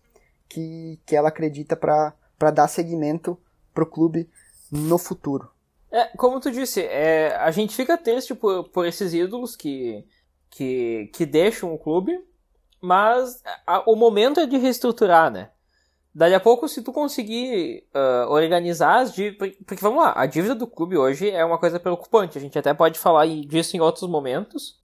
que, 0.50 1.00
que 1.06 1.16
ela 1.16 1.30
acredita 1.30 1.76
para 1.76 2.52
dar 2.52 2.68
seguimento 2.68 3.38
para 3.74 3.84
o 3.84 3.88
clube 3.88 4.30
no 4.72 4.98
futuro. 4.98 5.50
É, 5.92 6.06
como 6.18 6.40
tu 6.40 6.52
disse, 6.52 6.82
é, 6.82 7.36
a 7.38 7.52
gente 7.52 7.76
fica 7.76 7.98
triste 7.98 8.36
por, 8.36 8.66
por 8.70 8.86
esses 8.86 9.14
ídolos 9.14 9.56
que, 9.56 10.06
que, 10.50 11.10
que 11.14 11.26
deixam 11.26 11.74
o 11.74 11.78
clube, 11.78 12.20
mas 12.82 13.42
a, 13.66 13.90
o 13.90 13.96
momento 13.96 14.40
é 14.40 14.46
de 14.46 14.58
reestruturar, 14.58 15.32
né? 15.32 15.50
Dali 16.14 16.34
a 16.34 16.40
pouco, 16.40 16.68
se 16.68 16.82
tu 16.82 16.92
conseguir 16.92 17.88
uh, 17.94 18.32
organizar 18.32 19.02
as 19.02 19.14
dívidas. 19.14 19.56
Porque 19.68 19.84
vamos 19.84 20.04
lá, 20.04 20.14
a 20.16 20.26
dívida 20.26 20.56
do 20.56 20.66
clube 20.66 20.98
hoje 20.98 21.30
é 21.30 21.46
uma 21.46 21.60
coisa 21.60 21.80
preocupante. 21.80 22.40
A 22.40 22.42
gente 22.42 22.58
até 22.58 22.74
pode 22.74 22.98
falar 22.98 23.28
disso 23.28 23.78
em 23.78 23.80
outros 23.80 24.10
momentos. 24.10 24.82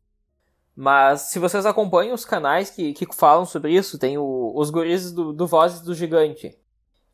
Mas 0.76 1.22
se 1.22 1.40
vocês 1.40 1.66
acompanham 1.66 2.16
os 2.16 2.26
canais 2.26 2.70
que, 2.70 2.94
que 2.94 3.08
falam 3.14 3.46
sobre 3.46 3.74
isso, 3.74 4.00
tem 4.00 4.18
o, 4.18 4.54
os 4.56 4.70
guris 4.70 5.12
do, 5.12 5.32
do 5.32 5.46
Vozes 5.46 5.82
do 5.82 5.94
Gigante 5.94 6.58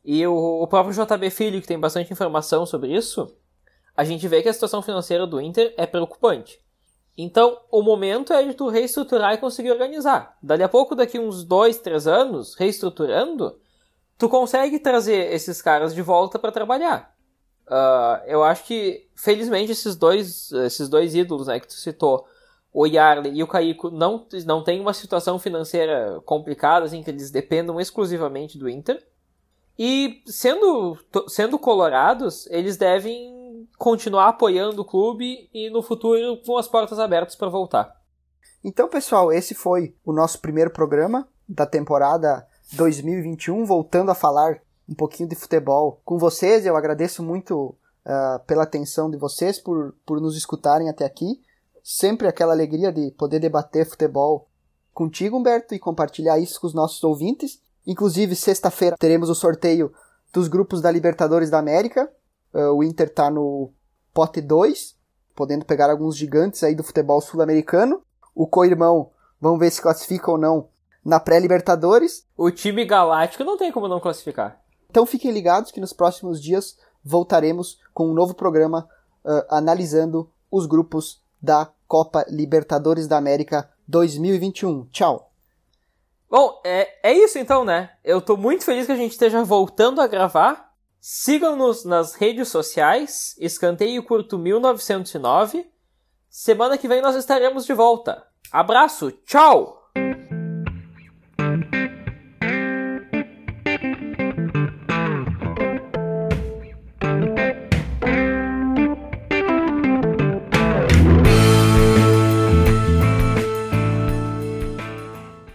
e 0.04 0.26
o, 0.26 0.34
o 0.34 0.66
próprio 0.66 0.94
JB 0.94 1.30
Filho, 1.30 1.60
que 1.60 1.66
tem 1.66 1.78
bastante 1.78 2.12
informação 2.12 2.64
sobre 2.64 2.94
isso, 2.94 3.34
a 3.96 4.04
gente 4.04 4.26
vê 4.26 4.42
que 4.42 4.48
a 4.48 4.52
situação 4.52 4.80
financeira 4.80 5.26
do 5.26 5.40
Inter 5.40 5.74
é 5.76 5.86
preocupante. 5.86 6.58
Então, 7.16 7.60
o 7.70 7.82
momento 7.82 8.32
é 8.32 8.42
de 8.42 8.54
tu 8.54 8.68
reestruturar 8.68 9.34
e 9.34 9.38
conseguir 9.38 9.70
organizar. 9.72 10.38
Dali 10.42 10.62
a 10.62 10.68
pouco, 10.68 10.94
daqui 10.94 11.18
uns 11.18 11.44
dois, 11.44 11.78
três 11.78 12.06
anos, 12.06 12.54
reestruturando, 12.54 13.58
tu 14.16 14.28
consegue 14.28 14.78
trazer 14.78 15.32
esses 15.32 15.60
caras 15.60 15.94
de 15.94 16.00
volta 16.00 16.38
para 16.38 16.52
trabalhar. 16.52 17.14
Uh, 17.66 18.24
eu 18.26 18.42
acho 18.42 18.64
que, 18.64 19.06
felizmente, 19.14 19.72
esses 19.72 19.94
dois, 19.96 20.50
esses 20.52 20.88
dois 20.88 21.14
ídolos 21.14 21.48
né, 21.48 21.60
que 21.60 21.68
tu 21.68 21.74
citou, 21.74 22.26
o 22.72 22.86
Yarley 22.86 23.34
e 23.34 23.42
o 23.42 23.48
Caíco 23.48 23.90
não, 23.90 24.26
não 24.46 24.62
têm 24.62 24.80
uma 24.80 24.94
situação 24.94 25.38
financeira 25.38 26.20
complicada, 26.24 26.86
assim, 26.86 27.02
que 27.02 27.10
eles 27.10 27.30
dependam 27.30 27.80
exclusivamente 27.80 28.58
do 28.58 28.68
Inter. 28.68 29.04
E 29.78 30.22
sendo, 30.26 30.96
sendo 31.26 31.58
colorados, 31.58 32.46
eles 32.48 32.76
devem 32.76 33.66
continuar 33.76 34.28
apoiando 34.28 34.82
o 34.82 34.84
clube 34.84 35.48
e 35.52 35.70
no 35.70 35.82
futuro 35.82 36.40
com 36.44 36.58
as 36.58 36.68
portas 36.68 36.98
abertas 36.98 37.34
para 37.34 37.48
voltar. 37.48 37.98
Então, 38.62 38.88
pessoal, 38.88 39.32
esse 39.32 39.54
foi 39.54 39.94
o 40.04 40.12
nosso 40.12 40.40
primeiro 40.40 40.70
programa 40.70 41.26
da 41.48 41.66
temporada 41.66 42.46
2021, 42.74 43.64
voltando 43.64 44.10
a 44.10 44.14
falar 44.14 44.60
um 44.88 44.94
pouquinho 44.94 45.28
de 45.28 45.34
futebol 45.34 46.00
com 46.04 46.18
vocês. 46.18 46.66
Eu 46.66 46.76
agradeço 46.76 47.22
muito 47.22 47.74
uh, 48.04 48.38
pela 48.46 48.64
atenção 48.64 49.10
de 49.10 49.16
vocês, 49.16 49.58
por, 49.58 49.94
por 50.04 50.20
nos 50.20 50.36
escutarem 50.36 50.88
até 50.88 51.04
aqui 51.04 51.40
sempre 51.82 52.28
aquela 52.28 52.52
alegria 52.52 52.92
de 52.92 53.10
poder 53.12 53.38
debater 53.38 53.88
futebol 53.88 54.48
contigo, 54.92 55.36
Humberto, 55.36 55.74
e 55.74 55.78
compartilhar 55.78 56.38
isso 56.38 56.60
com 56.60 56.66
os 56.66 56.74
nossos 56.74 57.02
ouvintes. 57.02 57.60
Inclusive, 57.86 58.36
sexta-feira 58.36 58.96
teremos 58.98 59.28
o 59.30 59.34
sorteio 59.34 59.92
dos 60.32 60.48
grupos 60.48 60.80
da 60.80 60.90
Libertadores 60.90 61.50
da 61.50 61.58
América. 61.58 62.10
Uh, 62.52 62.72
o 62.74 62.84
Inter 62.84 63.08
está 63.08 63.30
no 63.30 63.70
pote 64.12 64.40
2, 64.40 64.96
podendo 65.34 65.64
pegar 65.64 65.90
alguns 65.90 66.16
gigantes 66.16 66.62
aí 66.62 66.74
do 66.74 66.84
futebol 66.84 67.20
sul-americano. 67.20 68.02
O 68.34 68.46
co-irmão, 68.46 69.10
vamos 69.40 69.58
ver 69.58 69.70
se 69.70 69.80
classifica 69.80 70.30
ou 70.30 70.38
não 70.38 70.68
na 71.04 71.18
pré-Libertadores. 71.18 72.26
O 72.36 72.50
time 72.50 72.84
galáctico 72.84 73.44
não 73.44 73.56
tem 73.56 73.72
como 73.72 73.88
não 73.88 74.00
classificar. 74.00 74.60
Então 74.90 75.06
fiquem 75.06 75.30
ligados 75.30 75.70
que 75.70 75.80
nos 75.80 75.92
próximos 75.92 76.42
dias 76.42 76.76
voltaremos 77.02 77.78
com 77.94 78.10
um 78.10 78.14
novo 78.14 78.34
programa 78.34 78.88
uh, 79.24 79.44
analisando 79.48 80.30
os 80.50 80.66
grupos 80.66 81.19
da 81.42 81.70
Copa 81.86 82.24
Libertadores 82.28 83.06
da 83.08 83.16
América 83.16 83.68
2021. 83.88 84.86
Tchau! 84.86 85.30
Bom, 86.30 86.60
é, 86.64 87.10
é 87.10 87.12
isso 87.12 87.38
então, 87.38 87.64
né? 87.64 87.90
Eu 88.04 88.20
tô 88.20 88.36
muito 88.36 88.64
feliz 88.64 88.86
que 88.86 88.92
a 88.92 88.96
gente 88.96 89.12
esteja 89.12 89.42
voltando 89.42 90.00
a 90.00 90.06
gravar. 90.06 90.70
Sigam-nos 91.00 91.84
nas 91.84 92.14
redes 92.14 92.48
sociais, 92.48 93.34
Escanteio 93.38 94.02
Curto 94.04 94.38
1909. 94.38 95.66
Semana 96.28 96.78
que 96.78 96.86
vem 96.86 97.00
nós 97.00 97.16
estaremos 97.16 97.66
de 97.66 97.72
volta. 97.72 98.24
Abraço, 98.52 99.10
tchau! 99.24 99.79